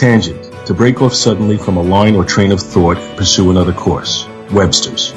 [0.00, 0.50] Tangent.
[0.64, 4.26] To break off suddenly from a line or train of thought, pursue another course.
[4.50, 5.12] Webster's.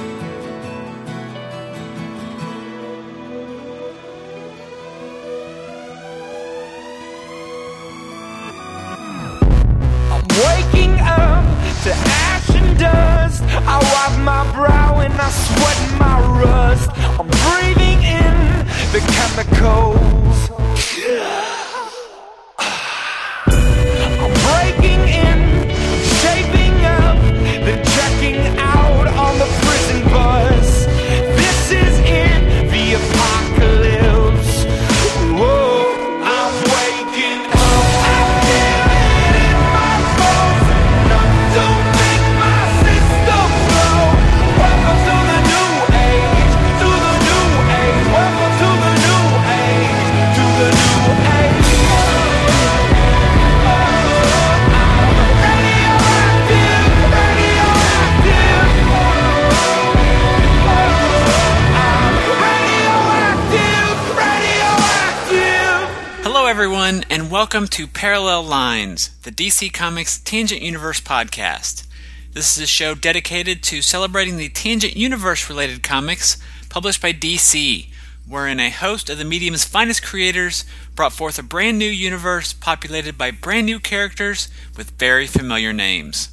[67.53, 71.85] Welcome to Parallel Lines, the DC Comics Tangent Universe podcast.
[72.31, 77.89] This is a show dedicated to celebrating the Tangent Universe related comics published by DC,
[78.27, 80.65] wherein a host of the medium's finest creators
[80.95, 86.29] brought forth a brand new universe populated by brand new characters with very familiar names.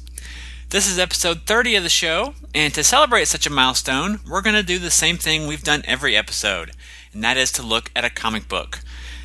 [0.69, 4.55] This is episode 30 of the show, and to celebrate such a milestone, we're going
[4.55, 6.71] to do the same thing we've done every episode,
[7.13, 8.79] and that is to look at a comic book.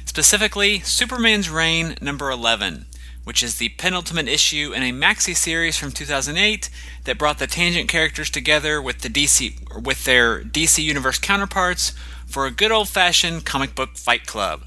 [0.07, 2.87] Specifically, Superman's Reign number 11,
[3.25, 6.71] which is the penultimate issue in a maxi series from 2008
[7.05, 11.93] that brought the Tangent characters together with the DC with their DC Universe counterparts
[12.27, 14.63] for a good old-fashioned comic book fight club.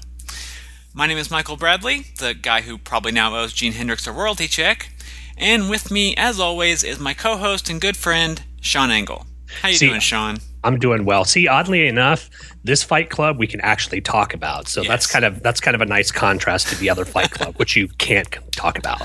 [0.94, 4.46] My name is Michael Bradley, the guy who probably now owes Gene Hendricks a royalty
[4.46, 4.92] check.
[5.36, 9.26] And with me, as always, is my co-host and good friend, Sean Engel.
[9.62, 10.38] How you See, doing, Sean?
[10.62, 11.24] I'm doing well.
[11.24, 12.28] See, oddly enough,
[12.64, 14.68] this Fight Club we can actually talk about.
[14.68, 17.54] So that's kind of that's kind of a nice contrast to the other Fight Club,
[17.56, 19.00] which you can't talk about.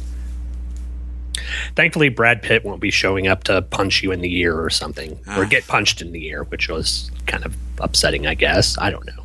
[1.76, 5.14] Thankfully, Brad Pitt won't be showing up to punch you in the ear or something,
[5.28, 5.46] or Ah.
[5.46, 8.78] get punched in the ear, which was kind of upsetting, I guess.
[8.78, 9.24] I don't know.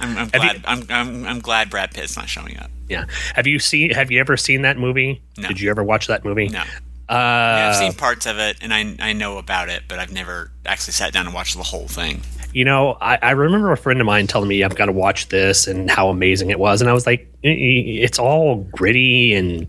[0.00, 0.56] I'm, I'm glad.
[0.56, 2.70] you- I'm, I'm, I'm glad Brad Pitt's not showing up.
[2.88, 3.04] Yeah.
[3.34, 3.90] Have you seen?
[3.90, 5.20] Have you ever seen that movie?
[5.36, 5.48] No.
[5.48, 6.48] Did you ever watch that movie?
[6.48, 6.62] No,
[7.08, 10.50] Uh, I've seen parts of it, and I I know about it, but I've never
[10.66, 12.20] actually sat down and watched the whole thing.
[12.52, 15.28] You know, I, I remember a friend of mine telling me I've got to watch
[15.28, 19.34] this and how amazing it was, and I was like, "I- I- it's all gritty
[19.34, 19.66] and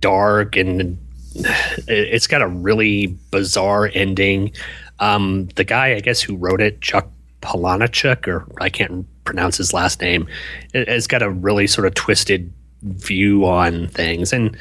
[0.00, 0.98] dark, and
[1.34, 1.48] it-
[1.88, 4.52] it's got a really bizarre ending.
[5.00, 7.08] Um, the guy, I guess, who wrote it, Chuck
[7.42, 10.26] Palahniuk, or I can't pronounce his last name,
[10.74, 12.52] has got a really sort of twisted
[12.82, 14.56] view on things, and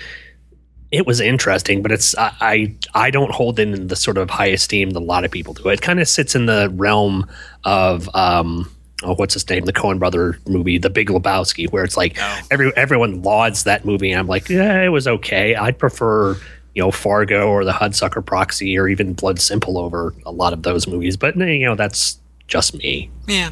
[0.95, 2.75] it was interesting, but it's I I,
[3.07, 5.53] I don't hold it in the sort of high esteem that a lot of people
[5.53, 5.67] do.
[5.69, 7.28] It kind of sits in the realm
[7.63, 8.72] of um
[9.03, 12.39] oh what's his name the Coen brother movie The Big Lebowski where it's like Oh.
[12.50, 15.55] every everyone lauds that movie and I'm like yeah it was okay.
[15.55, 16.35] I'd prefer
[16.73, 20.63] you know Fargo or The Hudsucker Proxy or even Blood Simple over a lot of
[20.63, 23.09] those movies, but you know that's just me.
[23.28, 23.51] Yeah.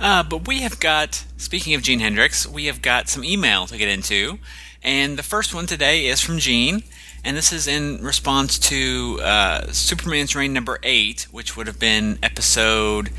[0.00, 3.76] Uh, but we have got, speaking of Gene Hendricks, we have got some email to
[3.76, 4.38] get into.
[4.82, 6.82] And the first one today is from Gene.
[7.24, 12.18] And this is in response to uh, Superman's Reign number 8, which would have been
[12.22, 13.10] episode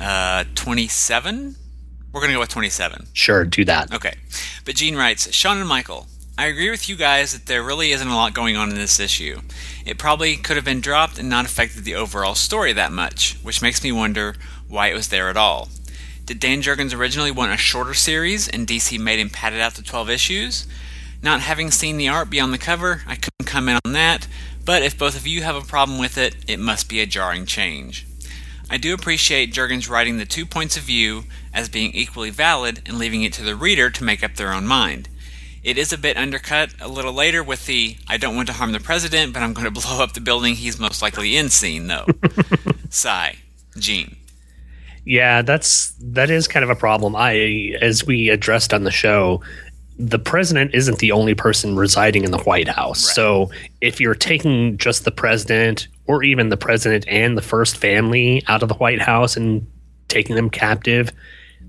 [0.00, 1.56] uh, 27.
[2.12, 3.08] We're going to go with 27.
[3.12, 3.92] Sure, do that.
[3.92, 4.14] Okay.
[4.64, 6.06] But Gene writes Sean and Michael,
[6.38, 9.00] I agree with you guys that there really isn't a lot going on in this
[9.00, 9.40] issue.
[9.84, 13.60] It probably could have been dropped and not affected the overall story that much, which
[13.60, 14.36] makes me wonder
[14.68, 15.68] why it was there at all.
[16.28, 19.76] Did Dan Jurgens originally want a shorter series and DC made him pad it out
[19.76, 20.66] to 12 issues?
[21.22, 24.28] Not having seen the art beyond the cover, I couldn't comment on that,
[24.62, 27.46] but if both of you have a problem with it, it must be a jarring
[27.46, 28.06] change.
[28.68, 32.98] I do appreciate Jurgens writing the two points of view as being equally valid and
[32.98, 35.08] leaving it to the reader to make up their own mind.
[35.64, 38.72] It is a bit undercut a little later with the I don't want to harm
[38.72, 41.86] the president, but I'm going to blow up the building he's most likely in scene,
[41.86, 42.04] though.
[42.90, 43.36] Sigh.
[43.78, 44.16] Gene.
[45.08, 47.16] Yeah, that's that is kind of a problem.
[47.16, 49.40] I as we addressed on the show,
[49.98, 53.06] the president isn't the only person residing in the White House.
[53.06, 53.14] Right.
[53.14, 53.50] So
[53.80, 58.62] if you're taking just the president or even the president and the first family out
[58.62, 59.66] of the White House and
[60.08, 61.10] taking them captive,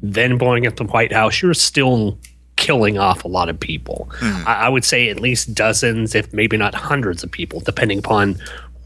[0.04, 2.18] then blowing up the White House, you're still
[2.58, 4.10] killing off a lot of people.
[4.16, 4.46] Hmm.
[4.46, 8.38] I, I would say at least dozens, if maybe not hundreds of people, depending upon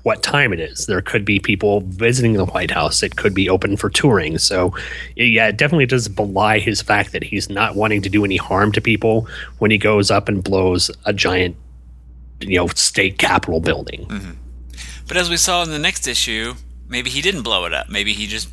[0.04, 0.86] what time it is.
[0.86, 3.02] There could be people visiting the White House.
[3.04, 4.38] It could be open for touring.
[4.38, 4.76] So,
[5.16, 8.72] yeah, it definitely does belie his fact that he's not wanting to do any harm
[8.74, 9.28] to people
[9.60, 11.56] when he goes up and blows a giant,
[12.42, 14.38] you know, state capitol building.
[15.08, 16.56] But as we saw in the next issue,
[16.88, 17.90] maybe he didn't blow it up.
[17.90, 18.50] Maybe he just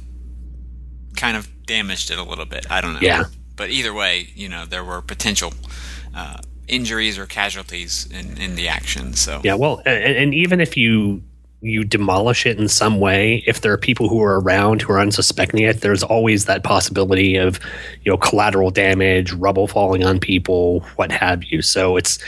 [1.17, 2.71] kind of damaged it a little bit.
[2.71, 3.01] I don't know.
[3.01, 3.25] Yeah.
[3.57, 5.53] But either way, you know, there were potential
[6.15, 6.39] uh,
[6.69, 9.15] injuries or casualties in, in the action.
[9.15, 11.23] So Yeah, well, and, and even if you
[11.63, 15.01] you demolish it in some way, if there are people who are around who are
[15.01, 17.61] unsuspecting it, there's always that possibility of
[18.03, 21.61] you know collateral damage, rubble falling on people, what have you.
[21.63, 22.19] So it's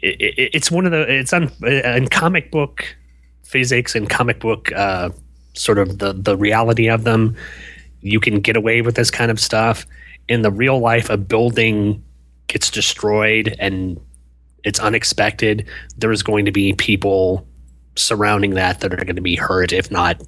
[0.00, 2.84] it, it- it's one of the it's on in comic book
[3.42, 5.10] physics and comic book uh,
[5.54, 7.36] sort of the the reality of them.
[8.00, 9.86] You can get away with this kind of stuff.
[10.28, 12.02] In the real life, a building
[12.48, 14.00] gets destroyed and
[14.64, 15.66] it's unexpected,
[15.98, 17.46] there's going to be people
[17.96, 20.22] surrounding that that are going to be hurt, if not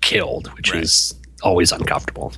[0.00, 0.82] killed, which Right.
[0.82, 2.32] is always uncomfortable.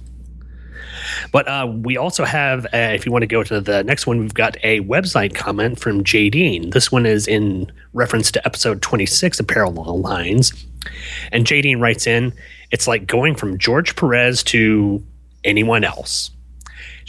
[1.33, 4.19] But uh, we also have, uh, if you want to go to the next one,
[4.19, 6.31] we've got a website comment from J.
[6.31, 6.71] Dean.
[6.71, 10.53] This one is in reference to episode 26 of Parallel Lines.
[11.33, 11.63] And J.
[11.63, 12.33] Dean writes in,
[12.71, 15.03] it's like going from George Perez to
[15.45, 16.31] anyone else.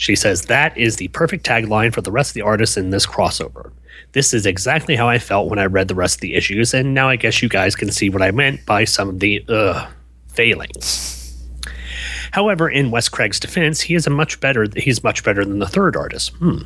[0.00, 3.04] She says, That is the perfect tagline for the rest of the artists in this
[3.04, 3.70] crossover.
[4.12, 6.94] This is exactly how I felt when I read the rest of the issues, and
[6.94, 9.92] now I guess you guys can see what I meant by some of the ugh
[10.28, 11.36] failings.
[12.30, 15.68] However, in Wes Craig's defense, he is a much better he's much better than the
[15.68, 16.30] third artist.
[16.36, 16.60] Hmm.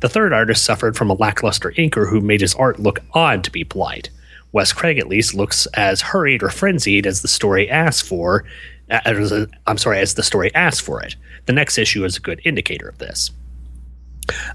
[0.00, 3.52] The third artist suffered from a lackluster inker who made his art look odd to
[3.52, 4.10] be polite.
[4.50, 8.44] Wes Craig at least looks as hurried or frenzied as the story asks for.
[8.88, 11.14] As, I'm sorry, as the story asks for it.
[11.46, 13.30] The next issue is a good indicator of this.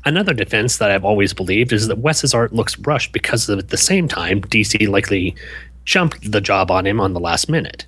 [0.05, 3.77] Another defense that I've always believed is that Wes's art looks rushed because at the
[3.77, 5.35] same time DC likely
[5.83, 7.85] jumped the job on him on the last minute.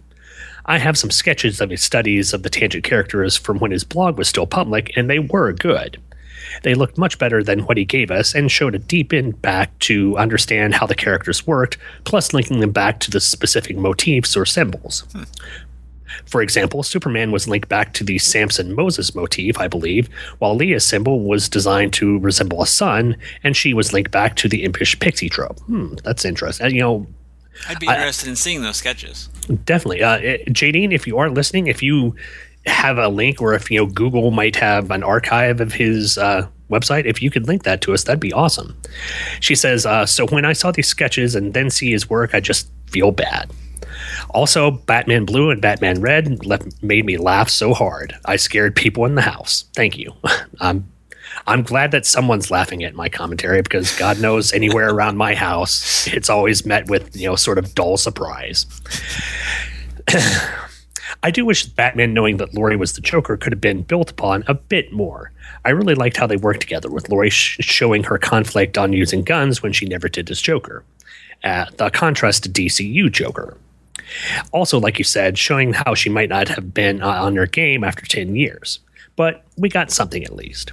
[0.65, 4.17] I have some sketches of his studies of the tangent characters from when his blog
[4.17, 5.97] was still public, and they were good.
[6.63, 9.77] They looked much better than what he gave us and showed a deep in back
[9.79, 14.45] to understand how the characters worked, plus linking them back to the specific motifs or
[14.45, 15.01] symbols.
[15.11, 15.23] Hmm.
[16.25, 20.09] For example, Superman was linked back to the Samson Moses motif, I believe,
[20.39, 24.49] while Leah's symbol was designed to resemble a sun, and she was linked back to
[24.49, 25.59] the impish pixie trope.
[25.61, 26.73] Hmm, that's interesting.
[26.75, 27.07] You know,
[27.67, 29.29] I'd be interested in seeing those sketches.
[29.65, 30.03] Definitely.
[30.03, 30.19] Uh,
[30.49, 32.15] Jadine, if you are listening, if you
[32.65, 36.47] have a link or if, you know, Google might have an archive of his uh,
[36.69, 38.77] website, if you could link that to us, that'd be awesome.
[39.39, 42.39] She says, uh, So when I saw these sketches and then see his work, I
[42.39, 43.49] just feel bad.
[44.29, 48.15] Also, Batman Blue and Batman Red left, made me laugh so hard.
[48.25, 49.65] I scared people in the house.
[49.75, 50.13] Thank you.
[50.59, 50.87] I'm
[51.45, 56.07] I'm glad that someone's laughing at my commentary because God knows anywhere around my house,
[56.07, 58.65] it's always met with you know sort of dull surprise.
[61.23, 64.43] I do wish Batman knowing that Laurie was the Joker could have been built upon
[64.47, 65.31] a bit more.
[65.65, 69.23] I really liked how they worked together, with Laurie sh- showing her conflict on using
[69.23, 70.83] guns when she never did as Joker.
[71.43, 73.57] Uh, the contrast to DCU Joker.
[74.51, 77.83] Also, like you said, showing how she might not have been uh, on her game
[77.83, 78.79] after 10 years.
[79.15, 80.71] But we got something at least.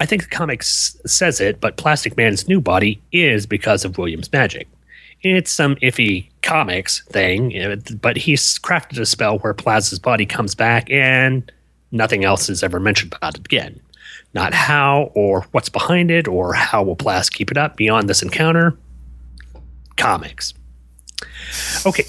[0.00, 4.32] I think the comics says it, but Plastic Man's new body is because of William's
[4.32, 4.68] magic.
[5.22, 10.90] It's some iffy comics thing, but he's crafted a spell where Plaza's body comes back
[10.90, 11.50] and
[11.92, 13.80] nothing else is ever mentioned about it again.
[14.34, 18.22] Not how or what's behind it or how will Plaz keep it up beyond this
[18.22, 18.76] encounter.
[19.96, 20.54] Comics.
[21.86, 22.04] Okay.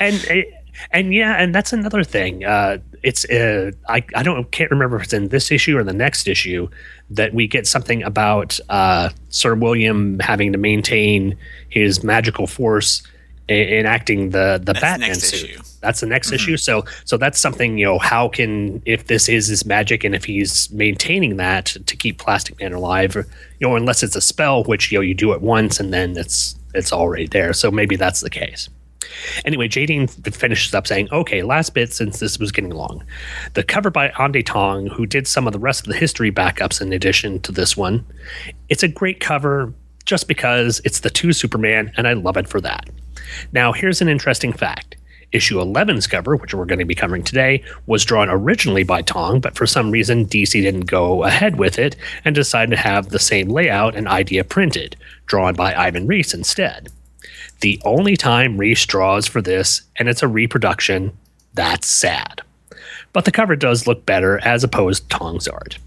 [0.00, 0.44] And
[0.90, 2.44] and yeah, and that's another thing.
[2.44, 5.92] Uh, it's uh, I I don't can't remember if it's in this issue or the
[5.92, 6.68] next issue
[7.10, 11.36] that we get something about uh, Sir William having to maintain
[11.68, 13.02] his magical force
[13.48, 15.50] in, enacting the the That's Batman next suit.
[15.50, 15.62] issue.
[15.80, 16.56] That's the next issue.
[16.56, 17.98] So so that's something you know.
[17.98, 22.58] How can if this is his magic and if he's maintaining that to keep Plastic
[22.60, 23.26] Man alive, or,
[23.60, 26.16] you know, unless it's a spell which you know you do it once and then
[26.16, 27.52] it's it's already there.
[27.52, 28.68] So maybe that's the case.
[29.44, 33.04] Anyway, Jadine finishes up saying, okay, last bit since this was getting long.
[33.54, 36.80] The cover by Andy Tong, who did some of the rest of the history backups
[36.80, 38.04] in addition to this one.
[38.68, 39.72] It's a great cover
[40.04, 42.88] just because it's the two Superman, and I love it for that.
[43.52, 44.96] Now, here's an interesting fact.
[45.32, 49.40] Issue 11's cover, which we're going to be covering today, was drawn originally by Tong,
[49.40, 53.18] but for some reason DC didn't go ahead with it and decided to have the
[53.18, 56.88] same layout and idea printed, drawn by Ivan Reis instead
[57.60, 61.16] the only time Reis draws for this, and it's a reproduction.
[61.54, 62.42] That's sad.
[63.12, 65.78] But the cover does look better as opposed to Tong's art.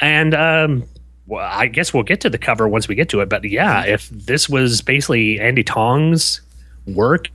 [0.00, 0.84] And um,
[1.26, 3.28] well, I guess we'll get to the cover once we get to it.
[3.28, 6.40] But yeah, if this was basically Andy Tong's
[6.86, 7.28] work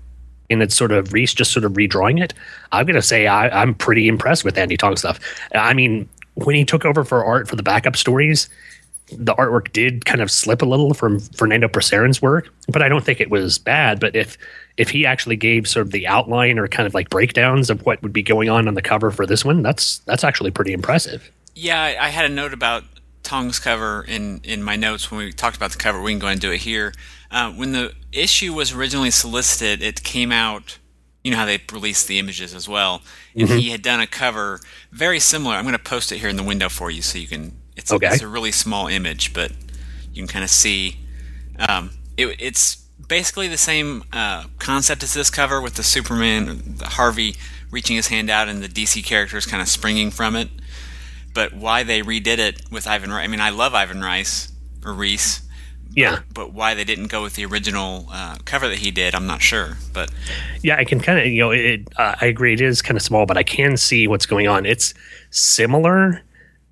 [0.49, 2.33] and it's sort of Reis just sort of redrawing it.
[2.71, 5.19] I'm to say I, I'm pretty impressed with Andy Tong stuff.
[5.53, 8.49] I mean, when he took over for art for the backup stories,
[9.11, 13.03] the artwork did kind of slip a little from Fernando Pasarin's work, but I don't
[13.03, 13.99] think it was bad.
[13.99, 14.37] But if
[14.77, 18.01] if he actually gave sort of the outline or kind of like breakdowns of what
[18.01, 21.31] would be going on on the cover for this one, that's that's actually pretty impressive.
[21.55, 22.83] Yeah, I, I had a note about
[23.23, 26.01] Tong's cover in in my notes when we talked about the cover.
[26.01, 26.93] We can go and do it here.
[27.31, 30.77] Uh, when the issue was originally solicited, it came out.
[31.23, 33.01] You know how they released the images as well,
[33.35, 34.61] and he had done a cover
[34.91, 35.55] very similar.
[35.55, 37.57] I'm going to post it here in the window for you, so you can.
[37.75, 38.07] It's, Okay.
[38.07, 39.51] it's a really small image, but
[40.13, 40.97] you can kind of see.
[41.67, 42.75] Um, it, it's
[43.05, 47.35] basically the same uh, concept as this cover, with the Superman, the Harvey
[47.69, 50.49] reaching his hand out, and the DC characters kind of springing from it
[51.31, 53.23] but why they redid it with Ivan Rice.
[53.23, 54.51] I mean, I love Ivan Rice
[54.83, 55.41] or Reis,
[55.95, 59.25] Yeah, but why they didn't go with the original uh, cover that he did, I'm
[59.25, 59.77] not sure.
[59.91, 60.11] But
[60.61, 61.87] yeah, I can kind of you know it.
[61.97, 64.65] Uh, I agree, it is kind of small, but I can see what's going on.
[64.65, 64.93] It's
[65.31, 66.21] similar.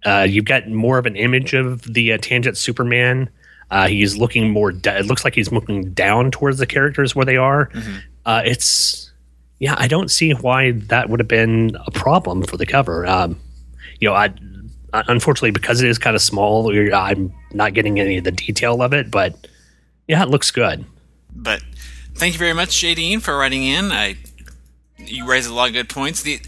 [0.06, 3.30] Uh, you've got more of an image of the uh, tangent Superman.
[3.72, 4.72] Uh, he's looking more.
[4.72, 7.70] Da- it looks like he's looking down towards the characters where they are.
[8.26, 9.12] Uh, it's
[9.60, 13.06] yeah, I don't see why that would have been a problem for the cover.
[13.08, 13.40] Um,
[14.00, 14.34] you know, I
[14.94, 18.94] unfortunately because it is kind of small, I'm not getting any of the detail of
[18.94, 19.48] it, but
[20.08, 20.86] yeah, it looks good.
[21.36, 21.62] but
[22.16, 23.92] thank you very much, Jadine, for writing in.
[23.92, 24.16] I
[24.98, 26.24] you raised a lot of good points.
[26.24, 26.40] The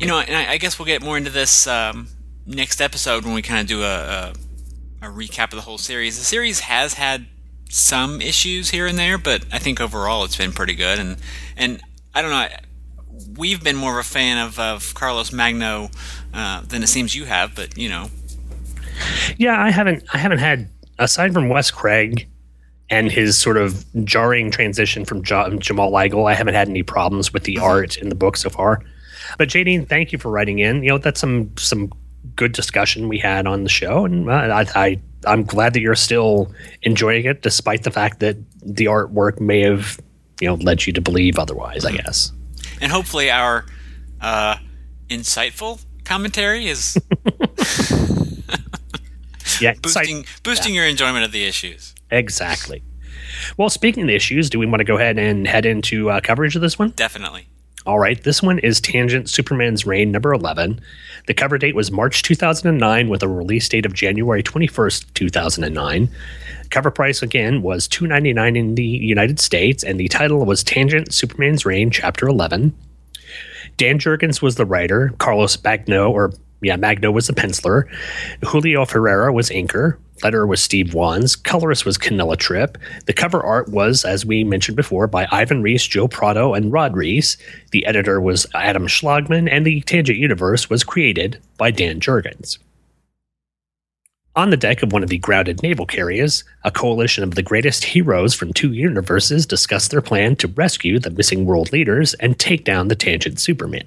[0.00, 2.08] you know, and I, I guess we'll get more into this um,
[2.46, 4.32] next episode when we kind of do a,
[5.02, 6.18] a a recap of the whole series.
[6.18, 7.26] The series has had
[7.70, 10.98] some issues here and there, but I think overall it's been pretty good.
[10.98, 11.16] And
[11.56, 11.80] and
[12.14, 12.48] I don't know,
[13.36, 15.90] we've been more of a fan of, of Carlos Magno
[16.34, 18.10] uh, than it seems you have, but you know,
[19.36, 20.04] Yeah, I haven't.
[20.12, 22.28] I haven't had aside from Wes Craig
[22.90, 26.30] and his sort of jarring transition from Ja- Jamal Igle.
[26.30, 28.82] I haven't had any problems with the art in the book so far.
[29.38, 30.82] But Jadine, thank you for writing in.
[30.82, 31.90] You know, that's some some
[32.36, 35.94] good discussion we had on the show, and uh, I, I I'm glad that you're
[35.94, 39.98] still enjoying it, despite the fact that the artwork may have
[40.40, 41.84] you know led you to believe otherwise.
[41.84, 42.32] I guess.
[42.80, 43.64] and hopefully our
[44.20, 44.56] uh,
[45.08, 46.98] insightful commentary is
[49.60, 51.94] Yeah, boosting boosting your enjoyment of the issues.
[52.10, 52.82] exactly.
[53.56, 56.20] Well, speaking of the issues, do we want to go ahead and head into uh,
[56.20, 56.90] coverage of this one?
[56.90, 57.46] Definitely.
[57.86, 60.80] All right, this one is Tangent Superman's Reign number 11.
[61.26, 66.08] The cover date was March 2009 with a release date of January 21st, 2009.
[66.70, 71.66] Cover price again was $2.99 in the United States and the title was Tangent Superman's
[71.66, 72.74] Reign chapter 11.
[73.76, 76.32] Dan Jurgens was the writer, Carlos Magno or
[76.64, 77.86] yeah, Magno was the penciler.
[78.42, 79.98] Julio Ferreira was inker.
[80.22, 81.36] Letterer was Steve Wands.
[81.36, 82.78] Colorist was Canella Tripp.
[83.06, 86.96] The cover art was, as we mentioned before, by Ivan Reis, Joe Prado, and Rod
[86.96, 87.36] Reis.
[87.72, 92.58] The editor was Adam Schlagman, and the Tangent Universe was created by Dan Jurgens.
[94.36, 97.84] On the deck of one of the grounded naval carriers, a coalition of the greatest
[97.84, 102.64] heroes from two universes discuss their plan to rescue the missing world leaders and take
[102.64, 103.86] down the Tangent Superman.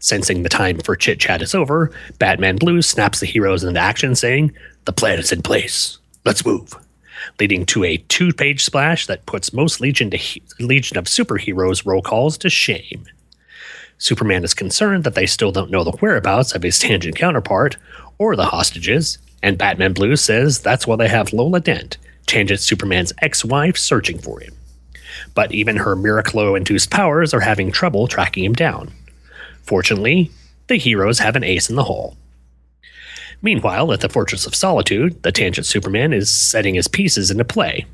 [0.00, 4.16] Sensing the time for chit chat is over, Batman Blue snaps the heroes into action,
[4.16, 4.52] saying,
[4.86, 5.98] The plan is in place.
[6.24, 6.74] Let's move.
[7.38, 12.02] Leading to a two page splash that puts most Legion, he- Legion of Superheroes roll
[12.02, 13.04] calls to shame.
[13.98, 17.76] Superman is concerned that they still don't know the whereabouts of his tangent counterpart
[18.18, 23.12] or the hostages, and Batman Blue says that's why they have Lola Dent, Tangent Superman's
[23.22, 24.54] ex wife, searching for him.
[25.34, 28.92] But even her Miraclo induced powers are having trouble tracking him down.
[29.62, 30.30] Fortunately,
[30.68, 32.16] the heroes have an ace in the hole.
[33.42, 37.86] Meanwhile, at the Fortress of Solitude, the Tangent Superman is setting his pieces into play.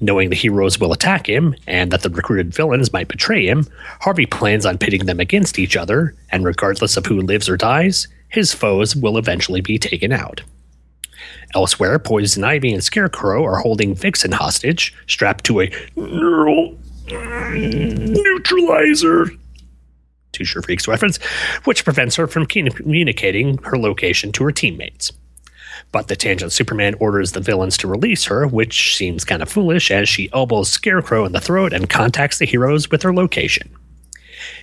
[0.00, 3.66] Knowing the heroes will attack him and that the recruited villains might betray him,
[4.00, 8.08] Harvey plans on pitting them against each other, and regardless of who lives or dies,
[8.28, 10.42] his foes will eventually be taken out.
[11.54, 16.76] Elsewhere, Poison Ivy and Scarecrow are holding Vixen hostage, strapped to a neural
[17.54, 19.30] neutralizer
[20.32, 21.16] Two True Freaks reference,
[21.64, 25.10] which prevents her from communicating her location to her teammates.
[25.92, 29.90] But the Tangent Superman orders the villains to release her, which seems kind of foolish
[29.90, 33.74] as she elbows Scarecrow in the throat and contacts the heroes with her location.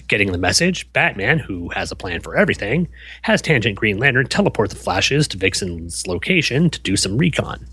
[0.08, 2.88] Getting the message, Batman, who has a plan for everything,
[3.24, 7.66] has Tangent Green Lantern teleport the Flashes to Vixen's location to do some recon.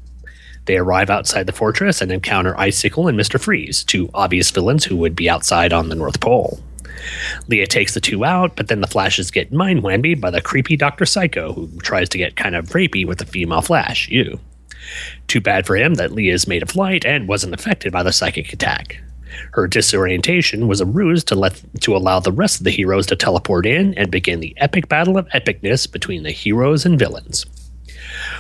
[0.67, 3.41] They arrive outside the fortress and encounter Icicle and Mr.
[3.41, 6.61] Freeze, two obvious villains who would be outside on the North Pole.
[7.49, 10.77] Leah takes the two out, but then the Flashes get mind whammied by the creepy
[10.77, 11.07] Dr.
[11.07, 14.39] Psycho, who tries to get kind of rapey with the female Flash, you.
[15.29, 18.13] Too bad for him that Leah is made of light and wasn't affected by the
[18.13, 19.01] psychic attack.
[19.53, 23.17] Her disorientation was a ruse to let to allow the rest of the heroes to
[23.17, 27.47] teleport in and begin the epic battle of epicness between the heroes and villains.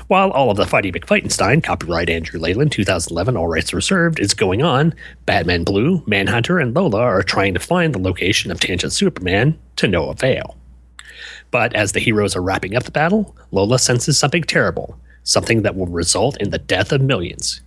[0.09, 4.63] While all of the Fighty McFightenstein, copyright Andrew Leyland, 2011, all rights reserved, is going
[4.63, 4.95] on,
[5.27, 9.87] Batman Blue, Manhunter, and Lola are trying to find the location of Tangent Superman to
[9.87, 10.57] no avail.
[11.51, 15.77] But as the heroes are wrapping up the battle, Lola senses something terrible, something that
[15.77, 17.61] will result in the death of millions.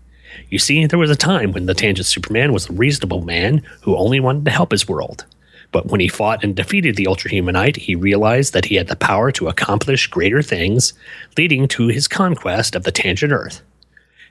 [0.49, 3.95] You see, there was a time when the Tangent Superman was a reasonable man who
[3.95, 5.25] only wanted to help his world.
[5.71, 8.95] But when he fought and defeated the Ultra Humanite, he realized that he had the
[8.95, 10.93] power to accomplish greater things,
[11.37, 13.61] leading to his conquest of the Tangent Earth.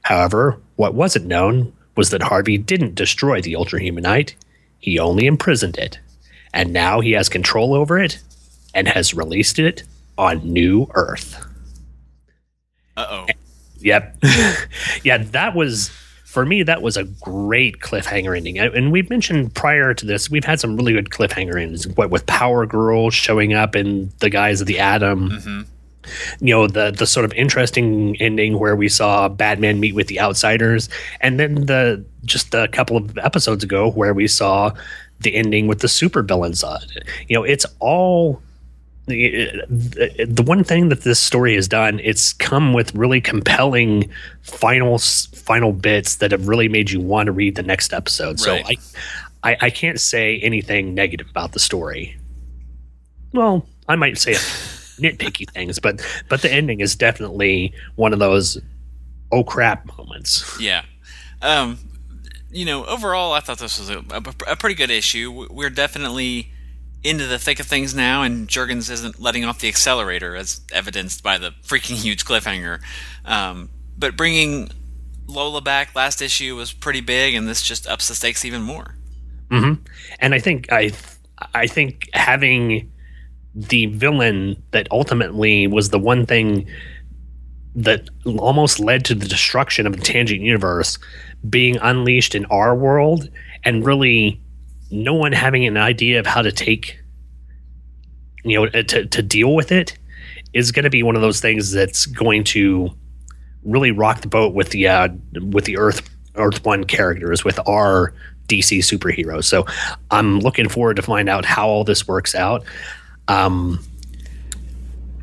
[0.03, 4.35] However, what wasn't known was that Harvey didn't destroy the Ultra Humanite,
[4.79, 5.99] he only imprisoned it.
[6.55, 8.21] And now he has control over it
[8.75, 9.83] and has released it
[10.19, 11.45] on New Earth.
[12.97, 13.27] Uh oh.
[13.83, 14.19] Yep.
[15.03, 15.91] yeah, that was
[16.33, 16.63] for me.
[16.63, 18.59] That was a great cliffhanger ending.
[18.59, 21.87] And we've mentioned prior to this, we've had some really good cliffhanger endings.
[21.89, 25.69] What with Power Girl showing up in the guise of the Atom.
[26.41, 30.19] You know the the sort of interesting ending where we saw Batman meet with the
[30.19, 30.89] Outsiders,
[31.21, 34.73] and then the just a couple of episodes ago where we saw
[35.21, 36.65] the ending with the supervillains.
[36.65, 36.79] Uh,
[37.29, 38.43] you know, it's all
[39.13, 44.11] the, one thing that this story has done it's come with really compelling
[44.43, 48.55] final final bits that have really made you want to read the next episode so
[48.55, 48.77] I,
[49.43, 52.17] I i can't say anything negative about the story
[53.33, 54.33] well i might say
[55.01, 58.61] nitpicky things but but the ending is definitely one of those
[59.33, 60.83] oh crap moments Yeah.
[61.41, 61.79] Um,
[62.53, 65.49] you know, overall, I thought this was a, a, a pretty good issue.
[65.51, 66.53] We're definitely
[67.05, 71.23] into the thick of things now, and Jurgens isn't letting off the accelerator, as evidenced
[71.23, 72.81] by the freaking huge cliffhanger.
[73.25, 74.71] Um, but bringing
[75.27, 78.97] Lola back last issue was pretty big, and this just ups the stakes even more.
[80.19, 80.93] and I think I
[81.55, 82.91] I think having
[83.55, 86.67] the villain that ultimately was the one thing
[87.75, 90.99] that almost led to the destruction of the tangent universe
[91.49, 93.29] being unleashed in our world
[93.65, 94.42] and really
[94.93, 96.99] no one having an idea of how to take
[98.45, 99.99] you know to, to deal with it
[100.53, 102.91] is going to be one of those things that's going to
[103.65, 105.09] really rock the boat with the uh,
[105.51, 108.15] with the Earth Earth One characters with our
[108.49, 109.45] DC superheroes.
[109.45, 109.67] So
[110.11, 112.65] I'm looking forward to find out how all this works out.
[113.29, 113.85] Um,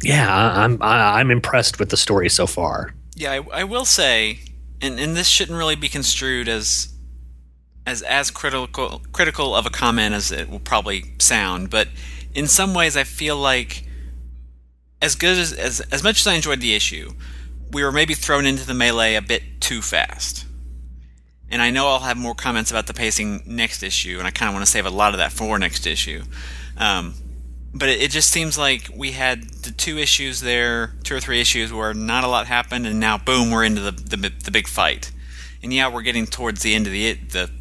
[0.01, 2.93] yeah, I'm I'm impressed with the story so far.
[3.15, 4.39] Yeah, I, I will say,
[4.81, 6.93] and, and this shouldn't really be construed as
[7.85, 11.87] as as critical critical of a comment as it will probably sound, but
[12.33, 13.83] in some ways, I feel like
[15.01, 17.13] as good as as as much as I enjoyed the issue,
[17.71, 20.45] we were maybe thrown into the melee a bit too fast.
[21.51, 24.49] And I know I'll have more comments about the pacing next issue, and I kind
[24.49, 26.21] of want to save a lot of that for next issue.
[26.77, 27.15] Um,
[27.73, 31.41] but it, it just seems like we had the two issues there, two or three
[31.41, 34.67] issues where not a lot happened, and now boom, we're into the the, the big
[34.67, 35.11] fight.
[35.63, 37.58] And yeah, we're getting towards the end of the the.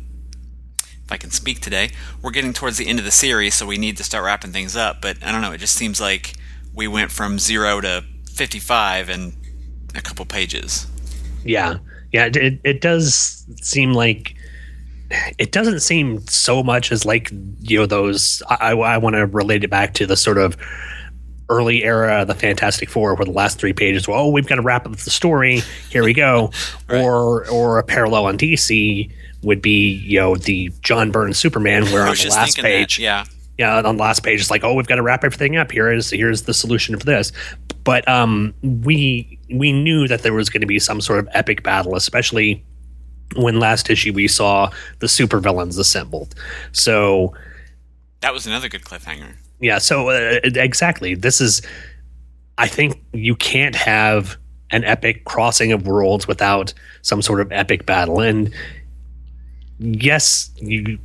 [1.09, 1.89] If I can speak today,
[2.21, 4.77] we're getting towards the end of the series, so we need to start wrapping things
[4.77, 5.01] up.
[5.01, 6.35] But I don't know, it just seems like
[6.75, 9.33] we went from zero to fifty-five in
[9.95, 10.87] a couple pages.
[11.47, 11.79] Yeah,
[12.13, 12.27] yeah.
[12.27, 14.35] It, it, it does seem like
[15.39, 18.43] it doesn't seem so much as like you know those.
[18.51, 20.59] I, I want to relate it back to the sort of
[21.49, 24.57] early era of the Fantastic Four, where the last three pages were, oh, we've got
[24.57, 25.63] to wrap up the story.
[25.89, 26.51] Here we go.
[26.91, 27.03] Right.
[27.03, 29.11] Or or a parallel on DC
[29.43, 32.99] would be you know the John Byrne Superman, where on the last thinking that, page,
[32.99, 33.25] yeah,
[33.59, 35.73] yeah, on the last page, it's like, oh, we've got to wrap everything up.
[35.73, 37.33] Here is here's the solution for this.
[37.83, 41.65] But um, we we knew that there was going to be some sort of epic
[41.65, 42.65] battle, especially
[43.35, 44.71] when last issue we saw
[45.01, 46.35] the supervillains assembled.
[46.73, 47.35] So
[48.21, 49.37] that was another good cliffhanger.
[49.61, 51.61] yeah, so uh, exactly, this is.
[52.59, 54.37] I think you can't have
[54.71, 58.53] an epic crossing of worlds without some sort of epic battle, and
[59.79, 60.99] yes, you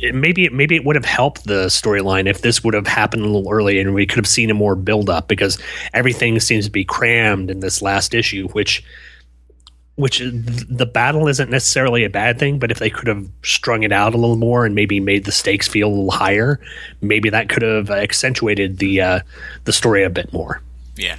[0.00, 3.26] it- maybe maybe it would have helped the storyline if this would have happened a
[3.26, 5.56] little earlier and we could have seen a more build up because
[5.94, 8.84] everything seems to be crammed in this last issue which
[9.94, 13.92] which the battle isn't necessarily a bad thing but if they could have strung it
[13.92, 16.60] out a little more and maybe made the stakes feel a little higher
[17.00, 19.20] maybe that could have accentuated the uh,
[19.64, 20.60] the story a bit more
[20.96, 21.16] Yeah.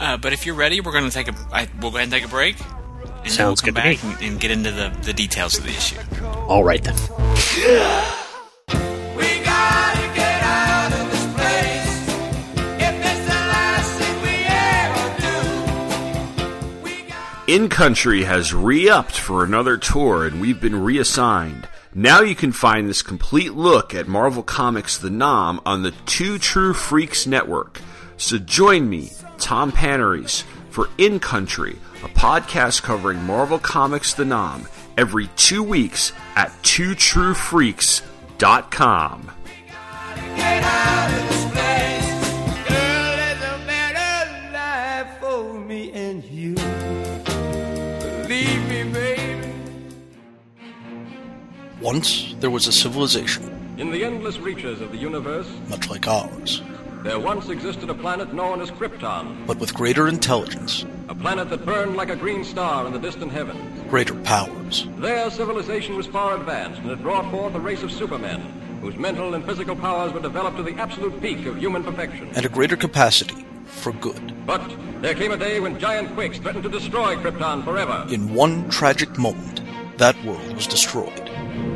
[0.00, 1.34] Uh, but if you're ready, we're going to take a.
[1.52, 2.56] I, we'll go ahead and take a break.
[3.24, 5.64] And Sounds good we'll to come back and, and get into the, the details of
[5.64, 5.98] the issue.
[6.46, 6.94] all right then
[9.16, 12.08] We gotta get out of this place.
[12.80, 15.06] If it's the last thing we ever
[16.76, 21.66] do, we got In Country has re upped for another tour and we've been reassigned.
[21.94, 26.38] Now you can find this complete look at Marvel Comics The 'Nam on the Two
[26.38, 27.80] True Freaks Network.
[28.16, 34.66] So join me, Tom Paneries, for In Country, a podcast covering Marvel Comics The 'Nam,
[34.96, 39.30] every two weeks at twotruefreaks.com.
[40.36, 42.10] Get out of this place.
[42.68, 46.54] Girl, there's a better life for me and you.
[48.28, 49.52] Believe me, baby.
[51.80, 56.62] Once there was a civilization, In the endless reaches of the universe, much like ours,
[57.02, 61.64] there once existed a planet known as Krypton, but with greater intelligence, a planet that
[61.66, 63.60] burned like a green star in the distant heavens.
[63.90, 68.40] greater powers, Their civilization was far advanced, and it brought forth a race of supermen,
[68.80, 72.30] whose mental and physical powers were developed to the absolute peak of human perfection.
[72.34, 74.32] and a greater capacity for good.
[74.46, 74.62] But
[75.02, 78.06] there came a day when giant quakes threatened to destroy Krypton forever.
[78.10, 79.60] In one tragic moment,
[79.98, 81.20] that world was destroyed.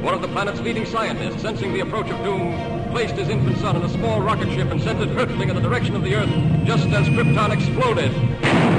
[0.03, 2.55] One of the planet's leading scientists, sensing the approach of doom,
[2.91, 5.63] placed his infant son in a small rocket ship and sent it hurtling in the
[5.63, 6.31] direction of the Earth
[6.65, 8.78] just as Krypton exploded.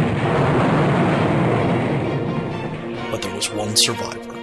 [3.12, 4.36] But there was one survivor.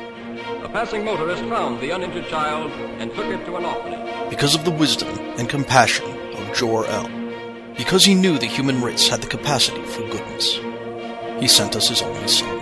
[0.64, 2.70] A passing motorist found the uninjured child
[3.01, 4.31] and took it to an orphanage.
[4.31, 7.09] Because of the wisdom and compassion of Jor-El.
[7.77, 10.59] Because he knew the human race had the capacity for goodness.
[11.40, 12.61] He sent us his only son.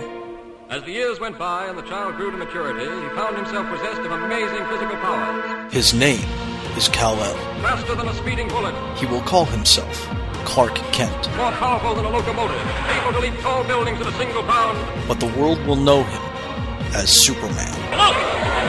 [0.69, 4.01] As the years went by and the child grew to maturity, he found himself possessed
[4.01, 5.73] of amazing physical powers.
[5.73, 6.27] His name
[6.75, 7.35] is Kal-El.
[7.61, 10.07] Faster than a speeding bullet, He will call himself
[10.45, 11.27] Clark Kent.
[11.35, 12.61] more powerful than a locomotive,
[13.01, 14.77] able to leap tall buildings in a single bound.
[15.07, 16.21] But the world will know him
[16.93, 17.71] as Superman.
[17.91, 18.15] Look!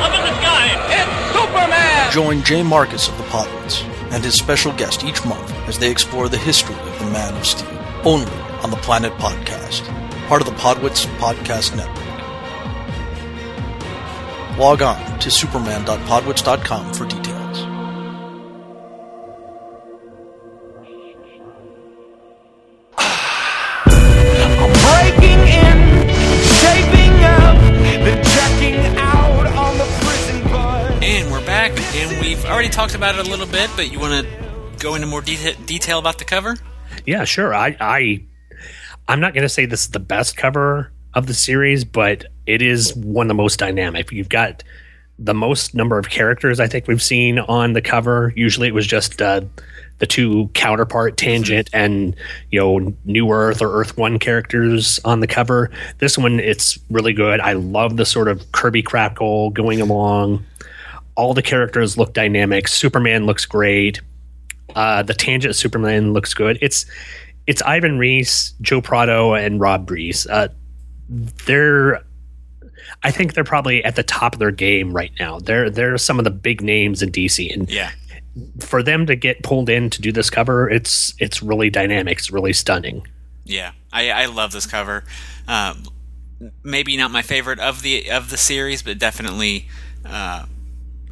[0.02, 0.66] Up in the sky!
[0.96, 2.12] It's Superman!
[2.12, 6.28] Join Jay Marcus of the Podwits and his special guest each month as they explore
[6.28, 7.68] the history of the Man of Steel.
[8.04, 9.86] Only on the Planet Podcast,
[10.28, 12.04] part of the Podwits Podcast Network.
[14.58, 17.25] Log on to superman.podwits.com for details.
[32.50, 35.64] Already talked about it a little bit, but you want to go into more deta-
[35.66, 36.56] detail about the cover?
[37.04, 37.54] Yeah, sure.
[37.54, 38.22] I, I
[39.09, 42.62] I'm not going to say this is the best cover of the series, but it
[42.62, 44.11] is one of the most dynamic.
[44.12, 44.62] You've got
[45.18, 48.32] the most number of characters I think we've seen on the cover.
[48.37, 49.42] Usually, it was just uh,
[49.98, 52.14] the two counterpart Tangent and
[52.50, 55.70] you know New Earth or Earth One characters on the cover.
[55.98, 57.40] This one, it's really good.
[57.40, 60.44] I love the sort of Kirby crackle going along.
[61.16, 62.68] All the characters look dynamic.
[62.68, 64.00] Superman looks great.
[64.74, 66.59] Uh, the tangent Superman looks good.
[66.61, 66.87] It's
[67.46, 70.26] it's Ivan Reis, Joe Prado, and Rod Reis.
[70.26, 70.48] Uh,
[71.09, 72.02] they're
[73.02, 75.38] I think they're probably at the top of their game right now.
[75.38, 77.90] They're they're some of the big names in DC, and Yeah.
[78.61, 82.18] for them to get pulled in to do this cover, it's it's really dynamic.
[82.18, 83.07] It's really stunning.
[83.44, 85.05] Yeah, I, I love this cover.
[85.46, 85.85] Um,
[86.64, 89.68] maybe not my favorite of the of the series, but definitely
[90.05, 90.46] uh,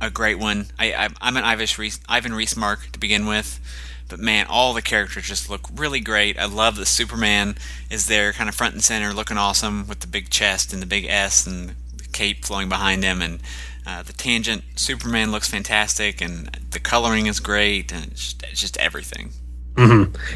[0.04, 0.66] a great one.
[0.78, 3.60] I, I I'm an Ivan Reis, Ivan Reis mark to begin with,
[4.08, 6.38] but man, all the characters just look really great.
[6.38, 7.56] I love that Superman
[7.90, 10.86] is there, kind of front and center, looking awesome with the big chest and the
[10.86, 13.40] big S and the cape flowing behind him, and
[13.86, 18.60] uh, the tangent Superman looks fantastic, and the coloring is great, and it's just, it's
[18.60, 19.30] just everything.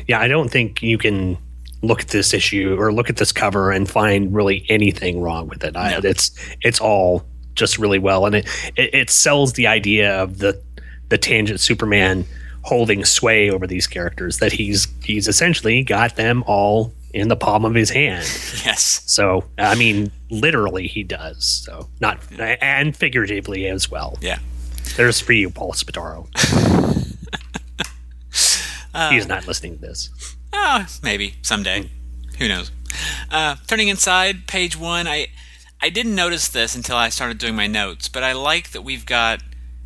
[0.09, 1.39] Yeah, I don't think you can
[1.83, 5.63] look at this issue or look at this cover and find really anything wrong with
[5.63, 5.77] it.
[5.77, 6.01] I, No.
[6.09, 7.25] It's it's all
[7.59, 10.61] just really well, and it, it it sells the idea of the
[11.09, 12.25] the tangent Superman
[12.63, 17.65] holding sway over these characters that he's he's essentially got them all in the palm
[17.65, 18.25] of his hand.
[18.65, 19.03] Yes.
[19.07, 21.63] So I mean, literally he does.
[21.65, 24.19] So not and figuratively as well.
[24.21, 24.41] Yeah.
[24.97, 26.27] There's for you, Paul Spataro.
[29.11, 30.11] He's uh, not listening to this.
[30.53, 31.83] Oh, maybe someday.
[31.83, 32.37] Hmm.
[32.39, 32.71] Who knows?
[33.31, 35.07] Uh, turning inside, page one.
[35.07, 35.29] I
[35.81, 39.07] I didn't notice this until I started doing my notes, but I like that we've
[39.07, 39.43] got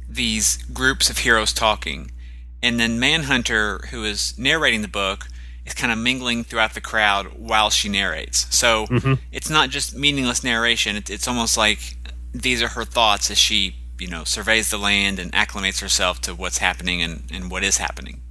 [0.09, 2.11] these groups of heroes talking,
[2.62, 5.26] and then Manhunter, who is narrating the book,
[5.66, 8.55] is kind of mingling throughout the crowd while she narrates.
[8.55, 9.14] So mm-hmm.
[9.31, 10.96] it's not just meaningless narration.
[10.96, 11.96] It's, it's almost like
[12.33, 16.35] these are her thoughts as she, you know, surveys the land and acclimates herself to
[16.35, 18.22] what's happening and, and what is happening.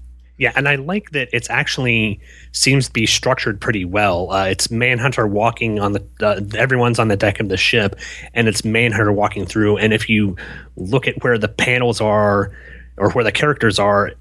[0.41, 2.19] Yeah, and I like that it's actually
[2.51, 4.31] seems to be structured pretty well.
[4.31, 7.95] Uh, it's Manhunter walking on the uh, everyone's on the deck of the ship,
[8.33, 9.77] and it's Manhunter walking through.
[9.77, 10.35] And if you
[10.77, 12.51] look at where the panels are
[12.97, 14.13] or where the characters are,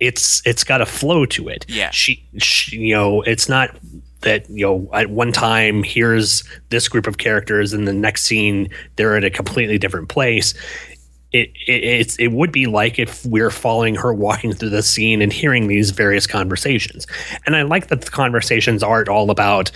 [0.00, 1.64] it's it's got a flow to it.
[1.68, 1.90] Yeah.
[1.90, 3.76] she, she you know, it's not
[4.22, 8.68] that you know at one time here's this group of characters and the next scene
[8.96, 10.54] they're at a completely different place
[11.32, 15.20] it, it it's it would be like if we're following her walking through the scene
[15.20, 17.06] and hearing these various conversations.
[17.46, 19.70] And i like that the conversations aren't all about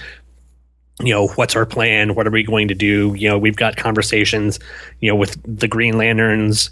[1.01, 2.15] you know what's our plan?
[2.15, 3.15] What are we going to do?
[3.15, 4.59] You know we've got conversations
[5.01, 6.71] you know with the green lanterns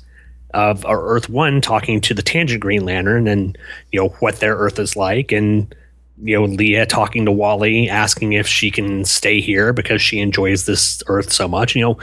[0.52, 3.56] of earth one talking to the tangent green lantern and
[3.92, 5.30] you know what their earth is like.
[5.30, 5.74] And
[6.22, 10.64] you know leah talking to wally asking if she can stay here because she enjoys
[10.64, 11.76] this earth so much.
[11.76, 11.98] You know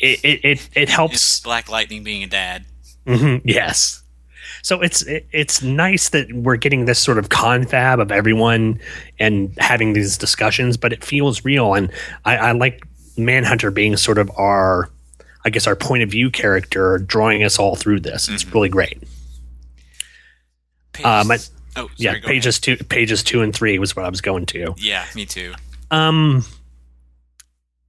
[0.00, 2.64] it it it, it helps It's Black Lightning being a dad.
[3.06, 4.02] Mhm, yes.
[4.62, 8.78] So it's it, it's nice that we're getting this sort of confab of everyone
[9.18, 11.90] and having these discussions, but it feels real, and
[12.24, 12.82] I, I like
[13.16, 14.90] Manhunter being sort of our,
[15.44, 18.28] I guess, our point of view character, drawing us all through this.
[18.28, 19.02] It's really great.
[20.92, 21.36] Pages, Uh, my-
[21.76, 24.74] oh, sorry, yeah, pages two, pages two and three was what I was going to.
[24.78, 25.54] Yeah, me too.
[25.90, 26.44] Um,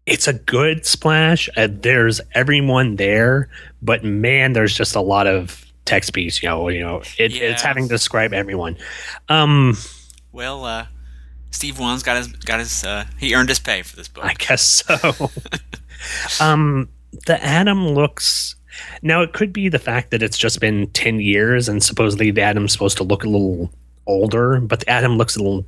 [0.05, 1.49] it's a good splash.
[1.55, 3.49] Uh, there's everyone there,
[3.81, 6.41] but man, there's just a lot of text piece.
[6.41, 7.51] You know, you know, it, Yeah.
[7.51, 8.77] it's having to describe everyone.
[9.29, 9.77] Um,
[10.31, 10.85] Well, uh,
[11.51, 14.23] Steve Wands got his got his uh, he earned his pay for this book.
[14.25, 15.29] I guess so.
[16.39, 16.89] um,
[17.27, 18.55] the Atom looks.
[19.01, 22.41] Now it could be the fact that it's just been ten years, and supposedly the
[22.41, 23.69] Atom's supposed to look a little
[24.07, 25.65] older, but the Atom looks a little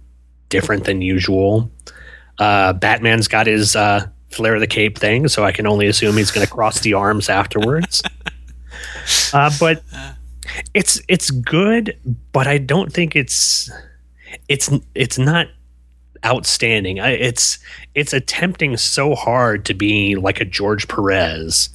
[0.49, 1.69] different than usual.
[2.39, 6.17] Uh, Batman's got his uh, flare of the cape thing, so I can only assume
[6.17, 8.03] he's going to cross the arms afterwards.
[9.33, 9.83] uh, but
[10.73, 11.97] it's it's good,
[12.31, 13.71] but I don't think it's
[14.49, 15.47] it's it's not
[16.25, 16.99] outstanding.
[16.99, 17.59] I, it's
[17.95, 21.69] it's attempting so hard to be like a George Perez,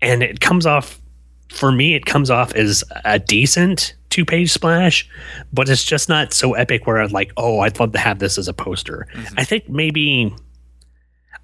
[0.00, 1.00] and it comes off
[1.48, 1.94] for me.
[1.94, 5.08] It comes off as a decent two page splash,
[5.52, 6.86] but it's just not so epic.
[6.86, 9.06] Where I'm like, oh, I'd love to have this as a poster.
[9.36, 10.34] I think maybe,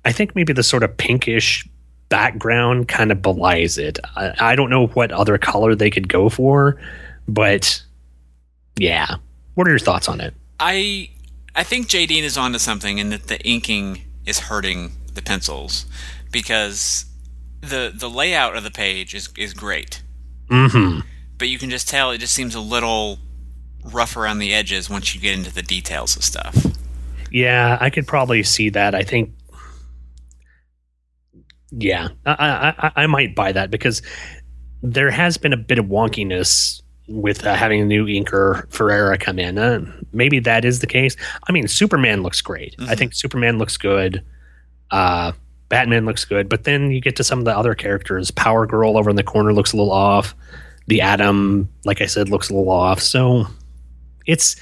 [0.09, 1.69] I think maybe the sort of pinkish
[2.09, 3.99] background kind of belies it.
[4.17, 6.81] I, I don't know what other color they could go for,
[7.29, 7.83] but
[8.79, 9.17] yeah.
[9.55, 10.33] What are your thoughts on it?
[10.61, 11.11] I
[11.55, 12.05] I think J.
[12.05, 15.85] Is onto something and that the inking is hurting the pencils
[16.33, 17.05] because
[17.61, 20.03] the the layout of the page is is great,
[20.49, 21.01] Mm-hmm.
[21.37, 23.19] but you can just tell it just seems a little
[23.85, 26.57] rough around the edges once you get into the details of stuff.
[27.31, 28.95] Yeah, I could probably see that.
[28.95, 29.35] I think,
[31.71, 32.33] yeah, I,
[32.79, 34.03] I, I- I might buy that because
[34.83, 39.39] there has been a bit of wonkiness with uh, having a new inker Ferreira come
[39.39, 39.59] in.
[39.59, 39.81] Uh,
[40.13, 41.17] maybe that is the case.
[41.49, 42.75] I mean, Superman looks great.
[42.81, 44.23] I think Superman looks good.
[44.91, 45.33] Uh,
[45.69, 48.31] Batman looks good, but then you get to some of the other characters.
[48.31, 50.35] Power Girl over in the corner looks a little off.
[50.87, 53.01] The Atom, like I said, looks a little off.
[53.01, 53.47] So
[54.27, 54.57] it's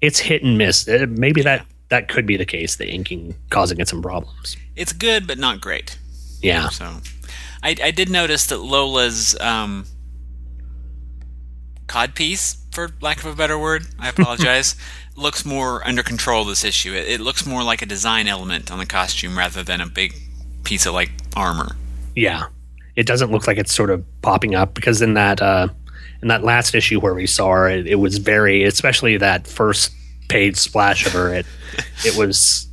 [0.00, 0.86] it's hit and miss.
[0.88, 2.76] Uh, maybe that that could be the case.
[2.76, 4.56] The inking causing it some problems.
[4.76, 5.98] It's good, but not great.
[6.42, 6.96] Yeah, So,
[7.62, 9.84] I, I did notice that Lola's um,
[11.86, 14.76] codpiece, for lack of a better word, I apologize,
[15.16, 16.94] looks more under control this issue.
[16.94, 20.14] It, it looks more like a design element on the costume rather than a big
[20.64, 21.76] piece of like armor.
[22.14, 22.44] yeah.
[22.96, 25.68] It doesn't look like it's sort of popping up because in that uh,
[26.20, 29.92] in that last issue where we saw her, it, it was very, especially that first
[30.28, 31.32] page splash of her.
[31.32, 31.46] It
[32.04, 32.68] it was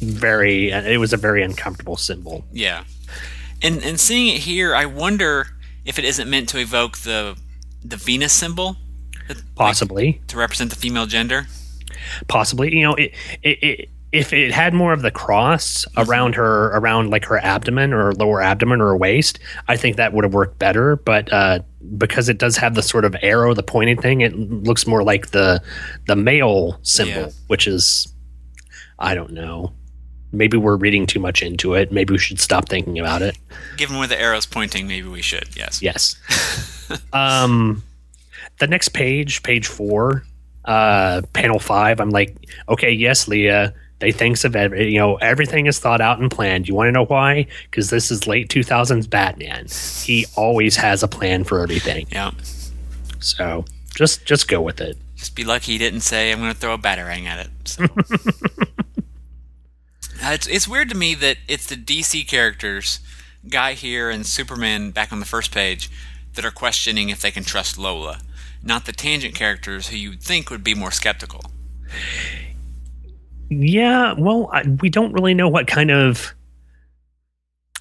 [0.00, 0.70] very.
[0.70, 2.44] It was a very uncomfortable symbol.
[2.52, 2.84] Yeah,
[3.64, 5.48] and and seeing it here, I wonder
[5.84, 7.36] if it isn't meant to evoke the
[7.84, 8.76] the Venus symbol
[9.28, 11.46] that- like, Possibly, to represent the female gender.
[12.28, 12.74] possibly.
[12.76, 17.10] You know, it, it, it if it had more of the cross around her, around
[17.10, 20.94] like her abdomen or lower abdomen or waist, I think that would have worked better.
[20.96, 21.58] But uh,
[21.98, 25.30] because it does have the sort of arrow, the pointed thing, it looks more like
[25.32, 25.60] the
[26.06, 27.30] the male symbol, Yeah.
[27.48, 28.06] which is
[29.00, 29.72] I don't know.
[30.36, 31.92] Maybe we're reading too much into it.
[31.92, 33.36] Maybe we should stop thinking about it.
[33.76, 35.56] Given where the arrow's pointing, maybe we should.
[35.56, 35.82] Yes.
[35.82, 36.16] Yes.
[37.12, 37.82] um,
[38.58, 40.24] the next page, page four,
[40.64, 42.00] uh, panel five.
[42.00, 42.36] I'm like,
[42.68, 43.74] okay, yes, Leah.
[44.00, 46.68] They thinks of every, you know, everything is thought out and planned.
[46.68, 47.46] You want to know why?
[47.70, 49.66] Because this is late 2000s Batman.
[50.04, 52.06] He always has a plan for everything.
[52.10, 52.32] Yeah.
[53.20, 54.98] So just just go with it.
[55.16, 57.50] Just be lucky he didn't say, I'm going to throw a batarang at it.
[57.64, 57.86] So.
[60.24, 63.00] Uh, it's, it's weird to me that it's the DC characters,
[63.46, 65.90] Guy here and Superman back on the first page,
[66.34, 68.20] that are questioning if they can trust Lola,
[68.62, 71.42] not the tangent characters who you'd think would be more skeptical.
[73.50, 76.32] Yeah, well, I, we don't really know what kind of.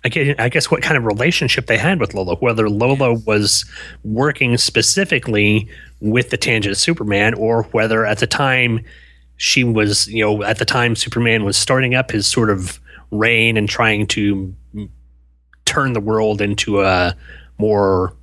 [0.03, 3.63] I I guess what kind of relationship they had with Lola, whether Lola was
[4.03, 5.69] working specifically
[6.01, 8.83] with the Tangent Superman, or whether at the time
[9.37, 12.79] she was, you know, at the time Superman was starting up his sort of
[13.11, 14.53] reign and trying to
[15.65, 17.15] turn the world into a
[17.57, 18.15] more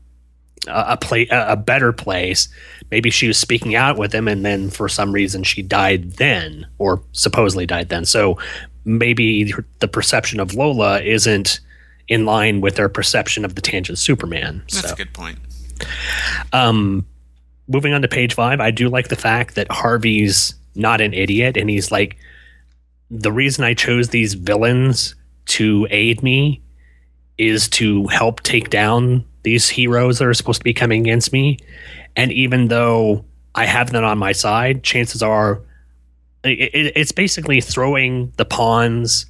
[0.69, 2.49] a, a play a, a better place.
[2.91, 6.67] Maybe she was speaking out with him, and then for some reason she died then,
[6.79, 8.05] or supposedly died then.
[8.05, 8.39] So
[8.85, 11.61] maybe the perception of Lola isn't
[12.09, 14.63] in line with their perception of the tangent Superman.
[14.73, 14.95] That's so.
[14.95, 15.39] a good point.
[16.53, 17.07] Um,
[17.69, 21.57] moving on to page five, I do like the fact that Harvey's not an idiot,
[21.57, 22.17] and he's like,
[23.11, 25.15] the reason I chose these villains
[25.47, 26.63] to aid me
[27.39, 31.59] is to help take down these heroes that are supposed to be coming against me.
[32.15, 35.63] And even though I have them on my side, chances are
[36.45, 39.27] it, it, it's basically throwing the pawns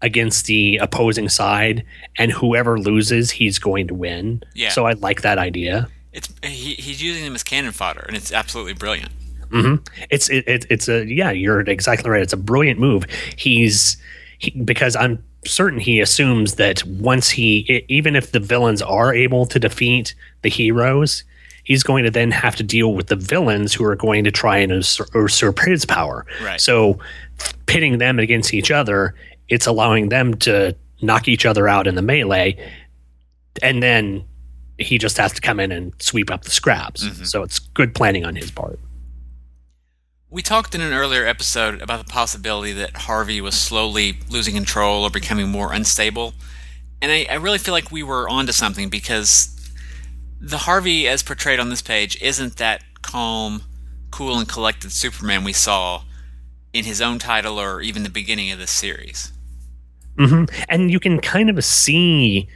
[0.00, 1.84] against the opposing side,
[2.16, 4.42] and whoever loses, he's going to win.
[4.54, 4.70] Yeah.
[4.70, 5.88] So I like that idea.
[6.12, 9.10] It's he, he's using them as cannon fodder, and it's absolutely brilliant.
[9.50, 9.76] Hmm
[10.10, 12.22] It's it, it, it's a yeah, you're exactly right.
[12.22, 13.04] It's a brilliant move.
[13.36, 13.96] He's
[14.38, 19.46] he, because I'm certain he assumes that once he even if the villains are able
[19.46, 21.24] to defeat the heroes,
[21.64, 24.58] he's going to then have to deal with the villains who are going to try
[24.58, 26.26] and usur- usurp his power.
[26.42, 26.60] Right.
[26.60, 26.98] So
[27.66, 29.14] pitting them against each other,
[29.48, 32.56] it's allowing them to knock each other out in the melee,
[33.62, 34.24] and then
[34.78, 37.04] he just has to come in and sweep up the scraps.
[37.04, 37.26] Mhm.
[37.26, 38.78] So it's good planning on his part.
[40.30, 45.04] We talked in an earlier episode about the possibility that Harvey was slowly losing control
[45.04, 46.34] or becoming more unstable.
[47.00, 49.54] And I, I really feel like we were onto something because
[50.38, 53.62] the Harvey, as portrayed on this page, isn't that calm,
[54.10, 56.02] cool, and collected Superman we saw
[56.74, 59.32] in his own title or even the beginning of this series.
[60.18, 60.44] Mm-hmm.
[60.68, 62.48] And you can kind of see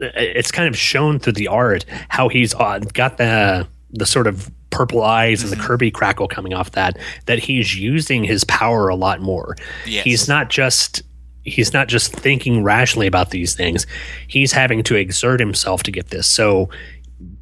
[0.00, 5.02] it's kind of shown through the art how he's got the the sort of purple
[5.02, 5.66] eyes and the mm-hmm.
[5.66, 9.56] Kirby crackle coming off that that he's using his power a lot more.
[9.86, 10.04] Yes.
[10.04, 11.02] He's not just
[11.44, 13.86] he's not just thinking rationally about these things.
[14.26, 16.26] He's having to exert himself to get this.
[16.26, 16.70] So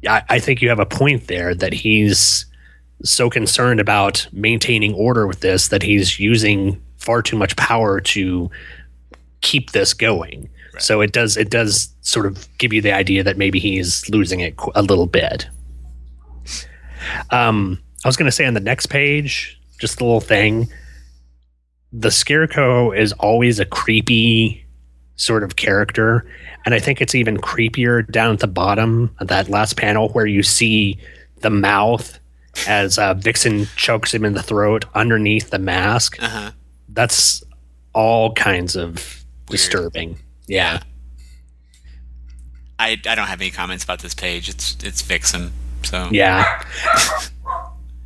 [0.07, 2.45] I, I think you have a point there that he's
[3.03, 8.49] so concerned about maintaining order with this that he's using far too much power to
[9.41, 10.49] keep this going.
[10.79, 14.39] So it does it does sort of give you the idea that maybe he's losing
[14.39, 15.47] it a little bit.
[17.29, 20.69] Um, I was going to say on the next page, just a little thing.
[21.91, 24.65] The Scarecrow is always a creepy
[25.15, 26.25] sort of character,
[26.65, 30.25] and I think it's even creepier down at the bottom of that last panel where
[30.25, 30.97] you see
[31.41, 32.19] the mouth
[32.67, 36.21] as uh, Vixen chokes him in the throat underneath the mask.
[36.21, 36.51] Uh huh.
[36.89, 37.43] That's
[37.93, 40.17] all kinds of disturbing.
[40.47, 40.81] Yeah.
[42.79, 44.49] I, I don't have any comments about this page.
[44.49, 45.51] It's it's Vixen.
[45.83, 46.61] So Yeah.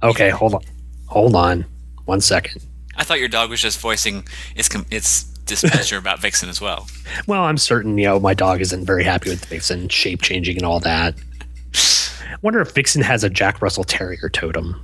[0.03, 0.61] okay, hold on.
[1.07, 1.65] Hold on.
[2.05, 2.63] One second.
[2.95, 6.87] I thought your dog was just voicing its its displeasure about Vixen as well.
[7.27, 10.65] Well, I'm certain, you know, my dog isn't very happy with Vixen shape changing and
[10.65, 11.15] all that.
[11.73, 14.81] I Wonder if Vixen has a Jack Russell Terrier totem.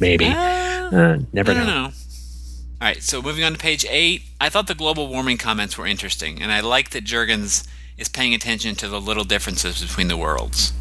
[0.00, 0.26] Maybe.
[0.26, 1.82] Uh, never I don't know.
[1.82, 1.84] know.
[1.86, 5.86] All right, so moving on to page eight, I thought the global warming comments were
[5.86, 7.66] interesting, and I like that Jurgens
[7.98, 10.72] is paying attention to the little differences between the worlds.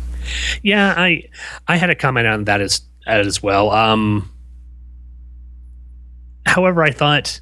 [0.64, 1.24] Yeah, I
[1.68, 3.72] I had a comment on that as as well.
[3.72, 4.32] Um
[6.46, 7.40] however, I thought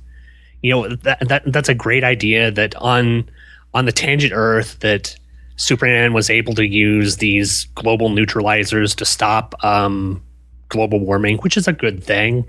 [0.61, 3.29] you know that, that that's a great idea that on
[3.73, 5.15] on the tangent Earth that
[5.57, 10.21] Superman was able to use these global neutralizers to stop um,
[10.69, 12.45] global warming, which is a good thing.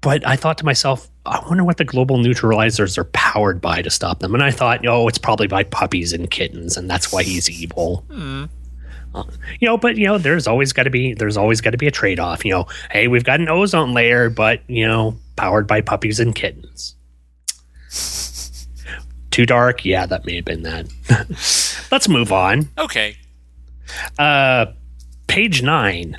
[0.00, 3.90] But I thought to myself, I wonder what the global neutralizers are powered by to
[3.90, 4.34] stop them.
[4.34, 8.04] And I thought, oh, it's probably by puppies and kittens, and that's why he's evil
[9.60, 11.86] you know but you know there's always got to be there's always got to be
[11.86, 12.66] a trade-off you know.
[12.90, 16.94] Hey we've got an ozone layer but you know powered by puppies and kittens.
[19.30, 19.84] Too dark?
[19.84, 20.88] Yeah that may have been that.
[21.90, 22.68] Let's move on.
[22.78, 23.16] Okay,
[24.18, 24.66] uh
[25.26, 26.16] page nine.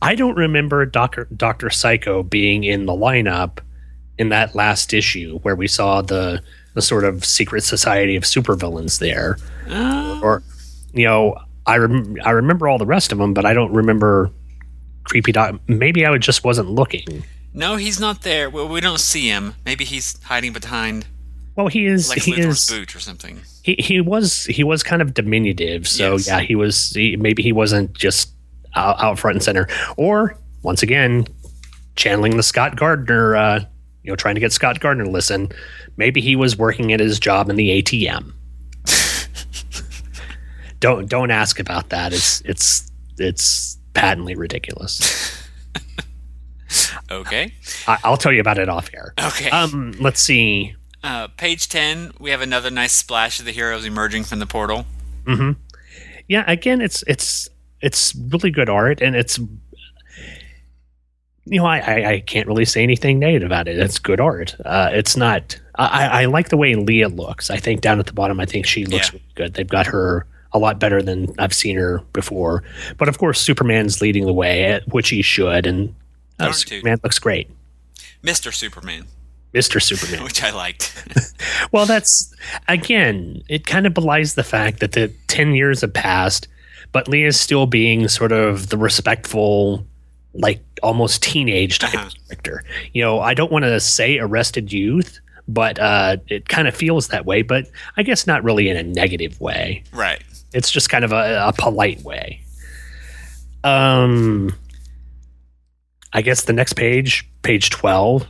[0.00, 3.58] I don't remember dr dr psycho being in the lineup
[4.18, 6.42] in that last issue where we saw the
[6.74, 9.38] the sort of secret society of supervillains there.
[10.22, 10.42] Or
[10.92, 11.36] you know
[11.68, 14.30] I rem- I remember all the rest of them, but I don't remember
[15.04, 15.60] creepy doc.
[15.68, 17.24] Maybe I just wasn't looking.
[17.54, 18.50] no, he's not there.
[18.50, 19.54] Well, we don't see him.
[19.64, 21.06] Maybe he's hiding behind
[21.56, 22.08] Well, he is.
[22.08, 22.70] Lex he Luthor's is.
[22.70, 23.40] boot or something.
[23.62, 25.86] He he was he was kind of diminutive.
[25.88, 26.26] So Yes.
[26.26, 26.90] yeah, he was.
[26.90, 28.30] He, maybe he wasn't just
[28.74, 29.68] out, out front and center.
[29.96, 31.26] Or once again,
[31.96, 33.36] channeling the Scott Gardner.
[33.36, 33.60] Uh,
[34.04, 35.50] you know, trying to get Scott Gardner to listen.
[35.98, 38.32] Maybe he was working at his job in the ATM.
[40.80, 42.12] Don't don't ask about that.
[42.12, 45.34] It's it's it's patently ridiculous.
[47.10, 47.54] Okay.
[47.86, 49.14] I, I'll tell you about it off air.
[49.18, 49.48] Okay.
[49.48, 50.74] Um, let's see.
[51.02, 54.84] Uh, page 10, we have another nice splash of the heroes emerging from the portal.
[56.28, 57.48] Yeah, again, it's it's
[57.80, 59.46] it's really good art, and it's you
[61.60, 63.78] know I, I, I can't really say anything negative about it.
[63.78, 64.54] It's good art.
[64.64, 65.58] Uh, it's not.
[65.76, 67.48] I, I like the way Leah looks.
[67.50, 69.18] I think down at the bottom, I think she looks Yeah.
[69.18, 69.54] really good.
[69.54, 72.62] They've got her a lot better than I've seen her before.
[72.96, 75.94] But of course, Superman's leading the way, eh, which he should, and
[76.38, 76.52] uh.
[76.52, 77.50] Superman looks great.
[78.22, 78.52] Mr.
[78.52, 79.04] Superman,
[79.52, 80.24] Mister Superman.
[80.28, 80.94] which I liked.
[81.72, 82.34] Well, that's
[82.66, 86.48] again, it kind of belies the fact that the 10 years have passed,
[86.92, 89.86] but Leah's still being sort of the respectful,
[90.34, 92.10] like almost teenage type Uh-huh.
[92.28, 92.64] character.
[92.92, 97.08] You know, I don't want to say arrested youth, but uh, it kind of feels
[97.08, 99.82] that way, but I guess not really in a negative way.
[99.92, 100.22] right.
[100.52, 102.42] It's just kind of a, a polite way.
[103.64, 104.54] Um,
[106.12, 108.26] I guess the next page, page 12,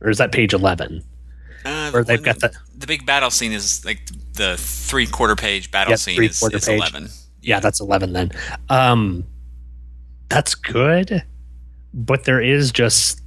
[0.00, 1.02] or is that page 11?
[1.64, 4.00] Uh, Or they've got the the big battle scene is like
[4.34, 6.76] the three quarter page battle Yeah, scene is, is page.
[6.76, 7.08] 11.
[7.40, 8.30] yeah, that's 11 then.
[8.68, 9.24] Um,
[10.28, 11.22] that's good,
[11.94, 13.22] but there is just.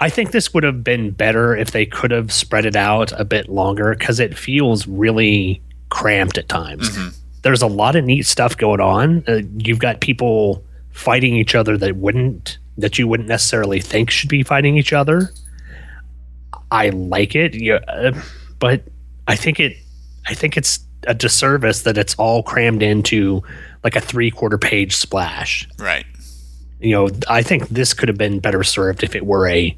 [0.00, 3.24] I think this would have been better if they could have spread it out a
[3.24, 6.88] bit longer because it feels really cramped at times.
[7.42, 9.24] There's a lot of neat stuff going on.
[9.26, 14.30] Uh, you've got people fighting each other that wouldn't that you wouldn't necessarily think should
[14.30, 15.30] be fighting each other.
[16.70, 18.12] I like it, yeah, uh,
[18.58, 18.82] but
[19.26, 19.76] I think it
[20.26, 23.42] I think it's a disservice that it's all crammed into
[23.82, 25.68] like a three quarter page splash.
[25.78, 26.04] Right.
[26.80, 29.76] You know, I think this could have been better served if it were a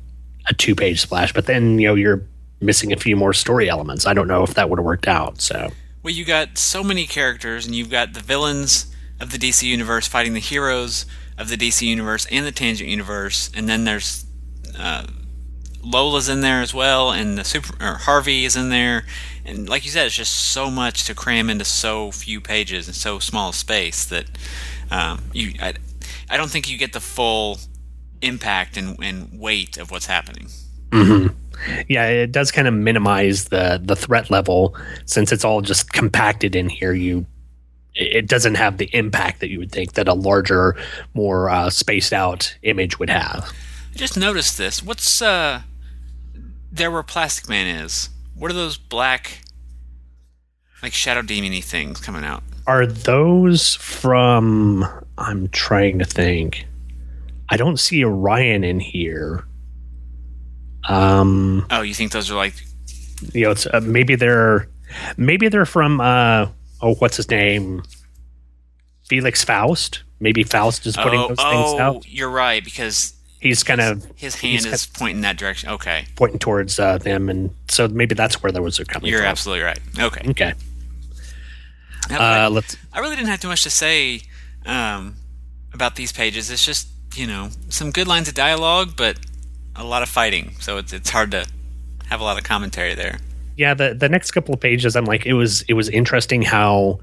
[0.48, 2.22] a two page splash, but then you know you're
[2.60, 4.06] missing a few more story elements.
[4.06, 5.40] I don't know if that would have worked out.
[5.40, 5.70] So
[6.02, 10.08] Well, you got so many characters, and you've got the villains of the DC universe
[10.08, 11.06] fighting the heroes
[11.38, 14.26] of the DC universe and the Tangent universe, and then there's
[14.76, 15.06] uh,
[15.82, 19.04] Lola's in there as well, and the super or Harvey is in there,
[19.44, 22.96] and like you said, it's just so much to cram into so few pages and
[22.96, 24.26] so small a space that
[24.90, 25.74] um, you I,
[26.28, 27.58] I don't think you get the full
[28.20, 30.48] impact and, and weight of what's happening.
[31.88, 34.76] Yeah, it does kind of minimize the the threat level
[35.06, 36.92] since it's all just compacted in here.
[36.92, 37.26] You
[37.94, 40.76] it doesn't have the impact that you would think that a larger,
[41.14, 43.52] more uh, spaced out image would have.
[43.94, 44.82] I just noticed this.
[44.82, 45.62] What's uh
[46.70, 48.08] there where Plastic Man is?
[48.34, 49.42] What are those black
[50.82, 52.42] like shadow demony things coming out?
[52.66, 54.84] Are those from?
[55.18, 56.66] I'm trying to think.
[57.48, 59.44] I don't see Orion in here.
[60.88, 62.54] Um, Oh, you think those are like
[63.32, 64.68] you know, it's, uh, maybe they're
[65.16, 66.00] maybe they're from.
[66.00, 66.48] Uh,
[66.80, 67.82] oh, what's his name?
[69.08, 70.02] Felix Faust.
[70.20, 72.08] Maybe Faust is putting oh, those things oh out.
[72.08, 75.70] you're right because He's kind of his hand is pointing that direction.
[75.70, 79.08] Okay, pointing towards uh, them, and so maybe that's where those are coming from.
[79.10, 79.28] you're from.
[79.28, 79.80] absolutely right.
[79.98, 80.54] Okay, Okay.
[82.06, 82.16] Okay.
[82.16, 82.76] Uh, let's.
[82.92, 84.22] I really didn't have too much to say
[84.64, 85.16] um,
[85.72, 86.52] about these pages.
[86.52, 89.18] It's just you know some good lines of dialogue, but
[89.76, 91.46] a lot of fighting, so it's it's hard to
[92.08, 93.18] have a lot of commentary there.
[93.56, 96.98] yeah the the next couple of pages i'm like it was it was interesting how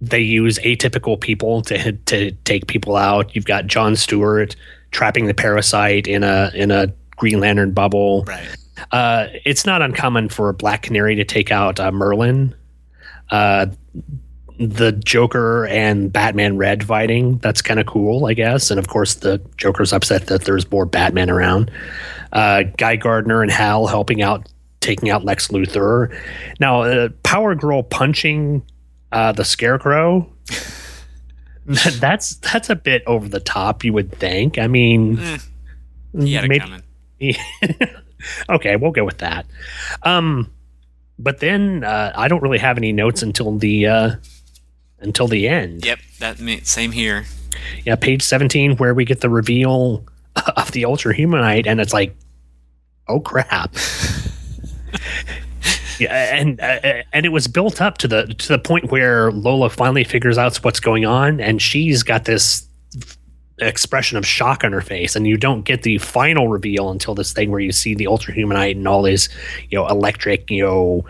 [0.00, 4.56] they use atypical people to to take people out you've got john stewart
[4.92, 6.86] trapping the parasite in a in a
[7.16, 8.48] green lantern bubble Right.
[8.92, 12.54] uh it's not uncommon for a black canary to take out uh, merlin
[13.30, 13.66] uh
[14.58, 18.70] the joker and batman red fighting that's kind of cool i guess.
[18.70, 21.70] And of course the joker's upset that there's more batman around.
[22.32, 24.48] Uh guy gardner and hal helping out
[24.80, 26.16] taking out lex luthor.
[26.60, 28.62] Now uh, power girl punching
[29.12, 30.30] uh the scarecrow
[31.66, 34.58] that's that's a bit over the top you would think.
[34.58, 35.18] I mean
[36.44, 36.60] it maybe-
[38.50, 39.46] okay, we'll go with that.
[40.02, 40.50] Um,
[41.18, 44.10] but then uh, I don't really have any notes until the uh,
[45.00, 45.84] until the end.
[45.84, 47.24] Yep, that same here.
[47.84, 50.04] Yeah, page seventeen, where we get the reveal
[50.56, 52.14] of the Ultra Humanite, and it's like,
[53.08, 53.74] oh crap.
[55.98, 59.70] yeah, and uh, and it was built up to the to the point where Lola
[59.70, 62.66] finally figures out what's going on, and she's got this
[63.58, 67.32] expression of shock on her face, and you don't get the final reveal until this
[67.32, 69.28] thing where you see the Ultra Humanite and all this,
[69.70, 71.04] you know, electric, you know,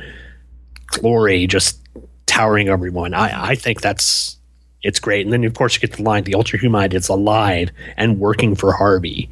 [0.87, 1.81] glory just
[2.27, 3.15] towering over everyone.
[3.15, 3.45] I, mm-hmm.
[3.45, 4.37] I think that's
[4.83, 5.27] it's great.
[5.27, 8.55] And then of course you get the line, the Ultra Humanite is alive and working
[8.55, 9.31] for Harvey.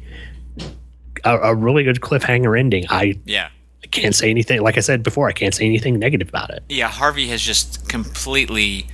[1.23, 2.85] A, a really good cliffhanger ending.
[2.89, 3.49] I Yeah.
[3.83, 4.61] I can't say anything.
[4.61, 6.63] Like I said before, I can't say anything negative about it.
[6.69, 8.87] Yeah, Harvey has just completely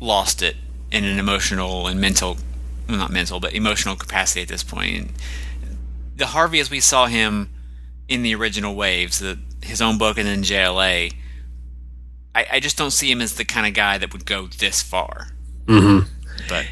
[0.00, 0.54] lost it
[0.92, 2.36] in an emotional and mental,
[2.88, 4.96] well, not mental, but emotional capacity at this point.
[4.96, 5.12] And
[6.16, 7.50] the Harvey as we saw him
[8.06, 11.12] in the original waves, the his own book and then JLA.
[12.34, 14.82] I, I just don't see him as the kind of guy that would go this
[14.82, 15.28] far.
[15.66, 16.08] Mm-hmm.
[16.48, 16.66] But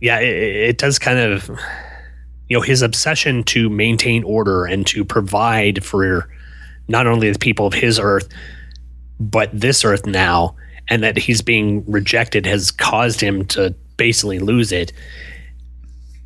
[0.00, 1.48] yeah, it, it does kind of,
[2.48, 6.28] you know, his obsession to maintain order and to provide for
[6.88, 8.28] not only the people of his earth,
[9.18, 10.56] but this earth now,
[10.88, 14.92] and that he's being rejected has caused him to basically lose it.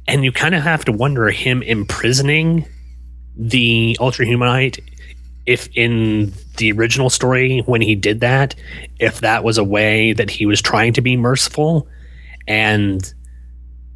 [0.07, 2.67] And you kind of have to wonder him imprisoning
[3.37, 4.79] the Ultra Humanite
[5.47, 8.55] if in the original story when he did that
[8.99, 11.87] if that was a way that he was trying to be merciful
[12.47, 13.13] and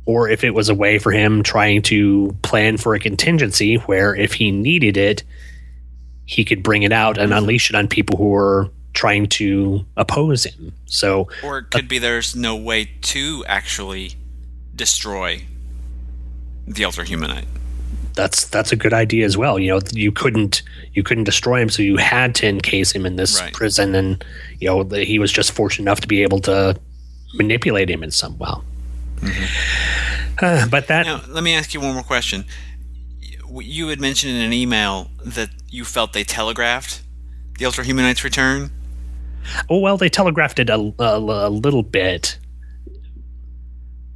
[0.04, 4.14] or if it was a way for him trying to plan for a contingency where
[4.14, 5.22] if he needed it
[6.24, 10.44] he could bring it out and unleash it on people who were trying to oppose
[10.44, 14.12] him so or it could be there's no way to actually
[14.74, 15.42] destroy
[16.68, 17.46] the Ultra Humanite.
[18.18, 19.58] That's that's a good idea as well.
[19.58, 20.62] You know, you couldn't
[20.92, 23.52] you couldn't destroy him, so you had to encase him in this Right.
[23.54, 24.22] prison, and
[24.60, 26.76] you know he was just fortunate enough to be able to
[27.34, 28.64] manipulate him in some well.
[30.40, 32.44] Uh, but that Now, let me ask you one more question.
[33.20, 37.00] You- You had mentioned in an email that you felt they telegraphed
[37.58, 38.70] the Ultra Humanite's return.
[39.70, 42.38] oh well, they telegraphed it a, a, a little bit.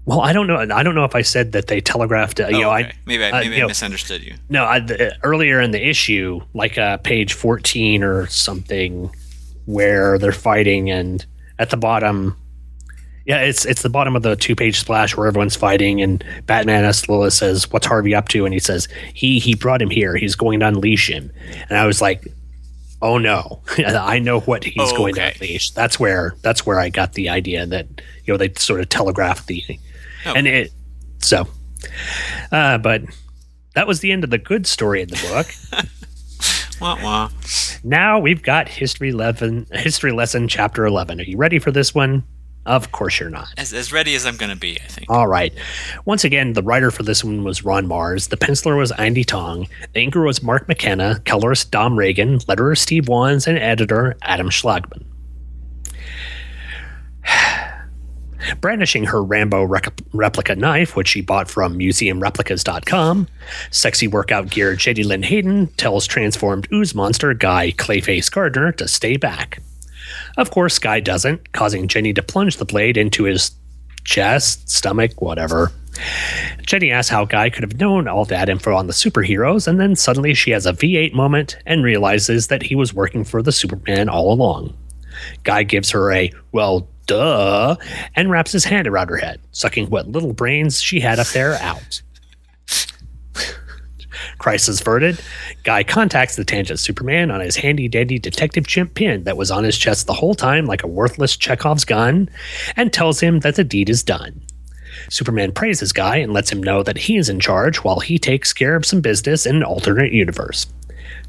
[0.04, 0.56] Well, I don't know.
[0.56, 2.40] I don't know if I said that they telegraphed.
[2.40, 2.88] Uh, you Oh, know, okay.
[2.88, 4.34] I maybe I, uh, maybe you I misunderstood you.
[4.48, 9.10] No, I, the, earlier in the issue, like uh, page 14 or something,
[9.66, 11.24] where they're fighting, and
[11.60, 12.36] at the bottom,
[13.26, 16.84] yeah, it's it's the bottom of the two page splash where everyone's fighting, and Batman
[16.84, 20.16] asks Lois says, "What's Harvey up to?" And he says, "He he brought him here.
[20.16, 21.30] He's going to unleash him."
[21.70, 22.26] And I was like,
[23.00, 26.88] "Oh no, I know what he's Oh, going to unleash." That's where that's where I
[26.88, 27.86] got the idea that
[28.24, 29.62] you know they sort of telegraphed the,
[30.26, 30.34] Oh.
[30.34, 30.72] and it
[31.18, 31.46] so,
[32.50, 33.02] uh, but
[33.74, 35.86] that was the end of the good story in the book.
[36.80, 37.30] Wah wah.
[37.84, 41.20] now we've got history eleven, history lesson chapter eleven.
[41.20, 42.24] Are you ready for this one?
[42.64, 43.48] Of course you're not.
[43.56, 45.10] As, as ready as I'm going to be, I think.
[45.10, 45.52] All right.
[46.04, 48.28] Once again, the writer for this one was Ron Marz.
[48.28, 49.66] The penciler was Andy Tong.
[49.94, 51.20] The inker was Mark McKenna.
[51.24, 52.38] Colorist Dom Regan.
[52.38, 53.48] Letterer Steve Wands.
[53.48, 55.04] And editor Adam Schlagman.
[58.60, 63.28] Brandishing her Rambo rec- replica knife, which she bought from museumreplicas.com,
[63.70, 65.04] sexy workout gear J.D.
[65.04, 69.62] Lynn Hayden tells transformed ooze monster guy Clayface Gardner to stay back.
[70.36, 73.52] Of course, Guy doesn't, causing Jenny to plunge the blade into his
[74.04, 75.70] chest, stomach, whatever.
[76.62, 79.94] Jenny asks how Guy could have known all that info on the superheroes, and then
[79.94, 84.08] suddenly she has a V8 moment and realizes that he was working for the Superman
[84.08, 84.74] all along.
[85.44, 87.76] Guy gives her a, well, duh,
[88.14, 91.54] and wraps his hand around her head, sucking what little brains she had up there
[91.54, 92.02] out.
[94.38, 95.20] Crisis averted.
[95.62, 99.64] Guy contacts the Tangent Superman on his handy dandy detective chimp pin that was on
[99.64, 102.28] his chest the whole time, like a worthless Chekhov's gun,
[102.76, 104.42] and tells him that the deed is done.
[105.08, 108.52] Superman praises Guy and lets him know that he is in charge while he takes
[108.52, 110.66] care of some business in an alternate universe.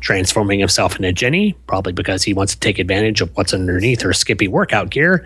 [0.03, 4.11] Transforming himself into Jenny, probably because he wants to take advantage of what's underneath her
[4.11, 5.25] skippy workout gear,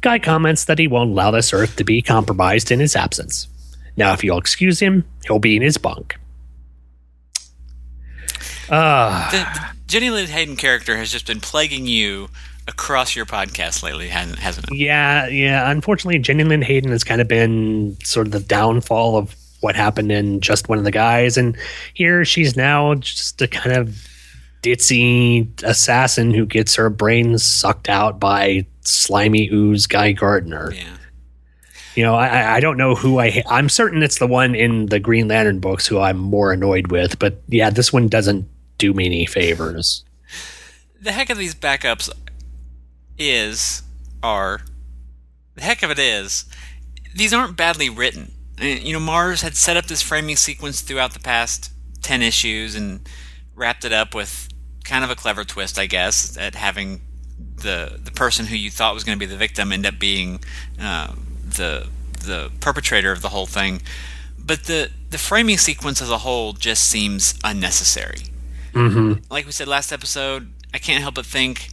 [0.00, 3.48] Guy comments that he won't allow this Earth to be compromised in his absence.
[3.96, 6.16] Now, if you'll excuse him, he'll be in his bunk.
[8.70, 12.28] Ah, The, the Jenny Lynn Hayden character has just been plaguing you
[12.68, 14.76] across your podcast lately, hasn't, hasn't it?
[14.76, 15.68] yeah, yeah.
[15.68, 20.12] Unfortunately, Jenny Lynn Hayden has kind of been sort of the downfall of what happened
[20.12, 21.56] in just one of the guys, and
[21.94, 24.08] here she's now just a kind of
[24.62, 30.72] ditzy assassin who gets her brains sucked out by slimy ooze Guy Gardner.
[30.74, 30.96] Yeah.
[31.94, 33.30] You know, I, I- don't know who I.
[33.30, 36.86] ha- I'm certain it's the one in the Green Lantern books who I'm more annoyed
[36.90, 38.48] with, but yeah, this one doesn't
[38.78, 40.04] do me any favors.
[41.00, 42.08] The heck of these backups
[43.18, 43.82] is,
[44.22, 44.60] are,
[45.54, 46.46] the heck of it is,
[47.14, 48.32] these aren't badly written.
[48.60, 51.70] Uh, you know, Marz had set up this framing sequence throughout the past
[52.02, 53.06] 10 issues and
[53.54, 54.48] wrapped it up with
[54.84, 57.00] kind of a clever twist, I guess, at having
[57.56, 60.40] the the person who you thought was going to be the victim end up being
[60.80, 61.14] uh,
[61.44, 61.88] the
[62.24, 63.82] the perpetrator of the whole thing.
[64.38, 68.22] But the the framing sequence as a whole just seems unnecessary.
[68.72, 69.24] Mm-hmm.
[69.30, 71.68] Like we said last episode, I can't help but think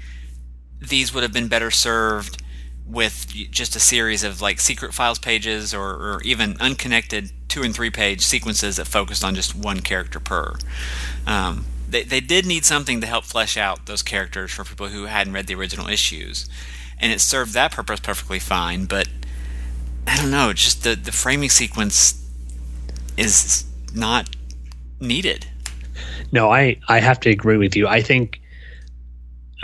[0.81, 2.41] these would have been better served
[2.85, 7.73] with just a series of like secret files pages or, or even unconnected two and
[7.73, 10.55] three page sequences that focused on just one character per.
[11.27, 15.05] Um, they, they did need something to help flesh out those characters for people who
[15.05, 16.49] hadn't read the original issues.
[16.99, 19.07] And it served that purpose perfectly fine, but
[20.07, 22.15] I don't know, just the, the framing sequence
[23.17, 24.29] is not
[24.99, 25.45] needed.
[26.31, 27.87] No, I I have to agree with you.
[27.87, 28.39] I think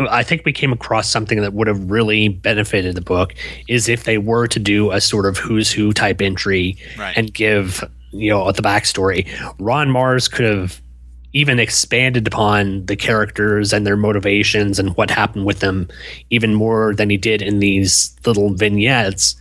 [0.09, 3.33] I think we came across something that would have really benefited the book
[3.69, 7.15] is if they were to do a sort of who's who type entry Right.
[7.15, 9.27] and give you know the backstory.
[9.59, 10.81] Ron Marz could have
[11.35, 15.87] even expanded upon the characters and their motivations and what happened with them
[16.29, 19.35] even more than he did in these little vignettes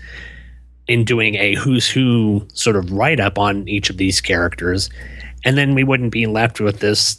[0.89, 4.91] in doing a who's who sort of write up on each of these characters
[5.45, 7.19] and then we wouldn't be left with this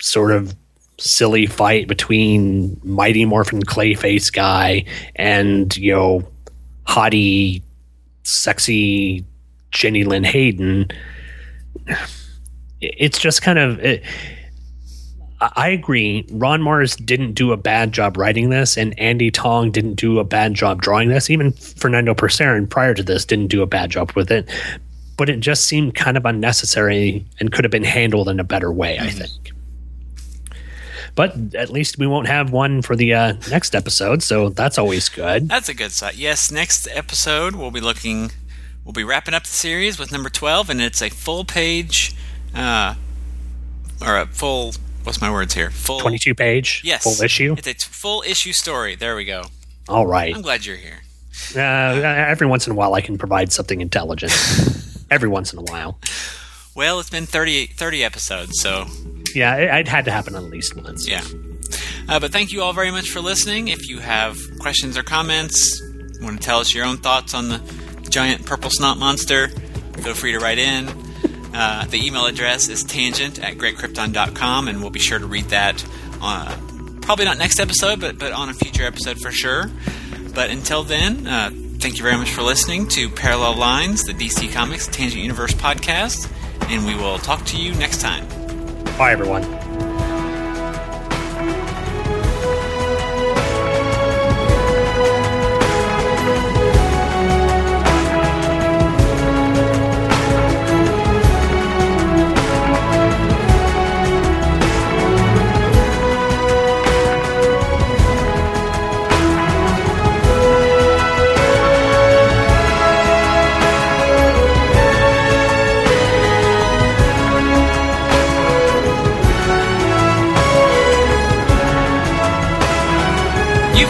[0.00, 0.56] sort of
[0.98, 4.84] silly fight between Mighty Morphin Clayface guy
[5.16, 6.26] and you know
[6.86, 7.62] hottie,
[8.22, 9.24] sexy
[9.70, 10.88] Jenny Lynn Hayden.
[12.98, 13.78] It's just kind of.
[13.80, 14.02] It,
[15.40, 16.26] I agree.
[16.30, 20.24] Ron Marz didn't do a bad job writing this, and Andy Tong didn't do a
[20.24, 21.28] bad job drawing this.
[21.28, 24.48] Even Fernando Pasarin prior to this didn't do a bad job with it.
[25.16, 28.72] But it just seemed kind of unnecessary and could have been handled in a better
[28.72, 29.52] way, I think.
[31.14, 35.08] But at least we won't have one for the uh, next episode, so that's always
[35.08, 35.48] good.
[35.48, 36.14] That's a good sign.
[36.16, 38.32] Yes, next episode we'll be looking,
[38.84, 42.16] we'll be wrapping up the series with number 12, and it's a full page,
[42.54, 42.94] uh,
[44.04, 44.74] or a full,
[45.04, 45.70] what's my words here?
[45.70, 47.02] Full 22 page, Yes.
[47.04, 47.54] full issue.
[47.58, 48.94] It's a t- full issue story.
[48.96, 49.44] There we go.
[49.88, 50.34] All right.
[50.34, 51.00] I'm glad you're here.
[51.54, 54.32] Uh, every once in a while, I can provide something intelligent.
[55.10, 55.98] every once in a while.
[56.74, 58.86] Well, it's been 30, 30 episodes, so
[59.34, 61.08] Yeah, it, it had to happen at least once.
[61.08, 61.22] yeah.
[62.08, 63.68] Uh, but thank you all very much for listening.
[63.68, 65.80] If you have questions or comments,
[66.20, 67.60] want to tell us your own thoughts on the
[68.10, 69.48] giant purple snot monster,
[69.98, 70.86] feel free to write in.
[71.54, 75.84] Uh, the email address is tangent at greatkrypton.com, and we'll be sure to read that.
[76.20, 76.56] Uh,
[77.00, 79.70] probably not next episode, but, but on a future episode for sure.
[80.34, 84.52] But until then, uh, thank you very much for listening to Parallel Lines, the DC
[84.52, 86.30] Comics Tangent Universe podcast,
[86.68, 88.26] and we will talk to you next time.
[88.98, 89.93] Bye, everyone.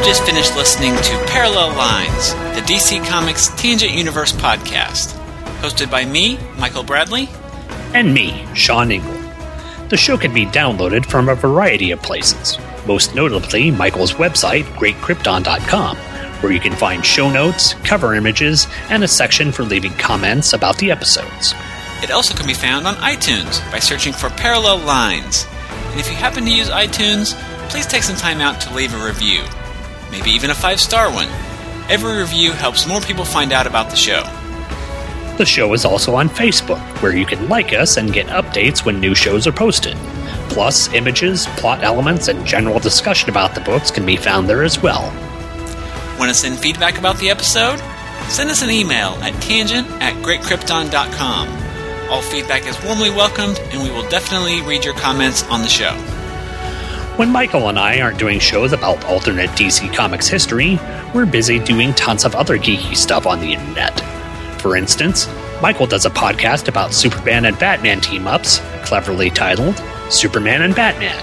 [0.05, 5.15] Just finished listening to Parallel Lines, the DC Comics Tangent Universe podcast,
[5.61, 7.31] hosted by me, Michael Bradley.
[7.95, 9.89] And me, Sean Igle.
[9.89, 15.97] The show can be downloaded from a variety of places, most notably Michael's website, greatkrypton.com,
[15.97, 20.77] where you can find show notes, cover images, and a section for leaving comments about
[20.77, 21.55] the episodes.
[22.03, 25.47] It also can be found on iTunes by searching for Parallel Lines.
[25.71, 27.33] And if you happen to use iTunes,
[27.71, 29.43] please take some time out to leave a review,
[30.15, 31.29] maybe even a five star one.
[31.91, 34.23] Every review helps more people find out about the show.
[35.39, 39.01] The show is also on Facebook, where you can like us and get updates when
[39.01, 39.97] new shows are posted.
[40.49, 44.81] Plus, images, plot elements, and general discussion about the books can be found there as
[44.81, 45.13] well.
[46.19, 47.81] Want to send feedback about the episode?
[48.29, 51.49] Send us an email at tangent at greatkrypton.com.
[52.11, 55.93] All feedback is warmly welcomed, and we will definitely read your comments on the show.
[57.17, 60.81] When Michael and I aren't doing shows about alternate DC Comics history,
[61.15, 64.01] we're busy doing tons of other geeky stuff on the internet.
[64.61, 65.29] For instance,
[65.63, 71.17] Michael does a podcast about Superman and Batman team ups, cleverly titled Superman and Batman.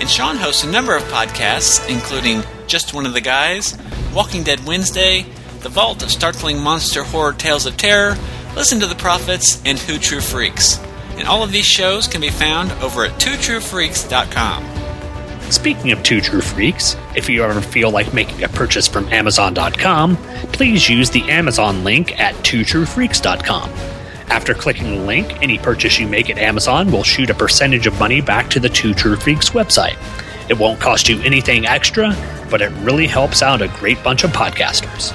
[0.00, 3.76] And Sean hosts a number of podcasts, including Just One of the Guys,
[4.14, 5.26] Walking Dead Wednesday,
[5.62, 8.16] The Vault of Startling Monster Horror Tales of Terror,
[8.54, 10.78] Listen to the Prophets, and Two True Freaks.
[11.16, 14.77] And all of these shows can be found over at twotruefreaks.com.
[15.50, 20.16] Speaking of Two True Freaks, if you ever feel like making a purchase from Amazon.com,
[20.52, 23.70] please use the Amazon link at twotruefreaks.com.
[24.30, 27.98] After clicking the link, any purchase you make at Amazon will shoot a percentage of
[27.98, 29.96] money back to the Two True Freaks website.
[30.50, 32.14] It won't cost you anything extra,
[32.50, 35.12] but it really helps out a great bunch of podcasters.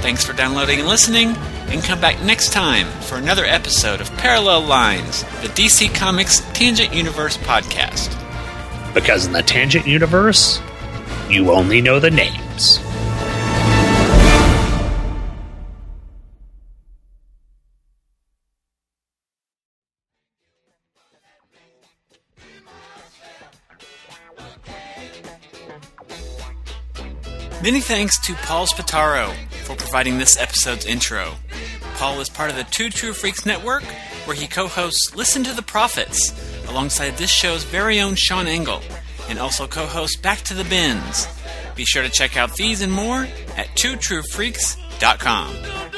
[0.00, 1.34] Thanks for downloading and listening,
[1.68, 6.94] and come back next time for another episode of Parallel Lines, the DC Comics Tangent
[6.94, 8.13] Universe podcast.
[8.94, 10.60] Because in the Tangent Universe,
[11.28, 12.78] you only know the names.
[27.62, 29.34] Many thanks to Paul Spataro
[29.64, 31.32] for providing this episode's intro.
[31.94, 33.84] Paul is part of the Two True Freaks Network,
[34.26, 36.32] where he co hosts Listen to the Prophets,
[36.68, 38.82] alongside this show's very own Sean Igle,
[39.28, 41.26] and also co hosts Back to the Bins.
[41.74, 45.93] Be sure to check out these and more at twotruefreaks.com.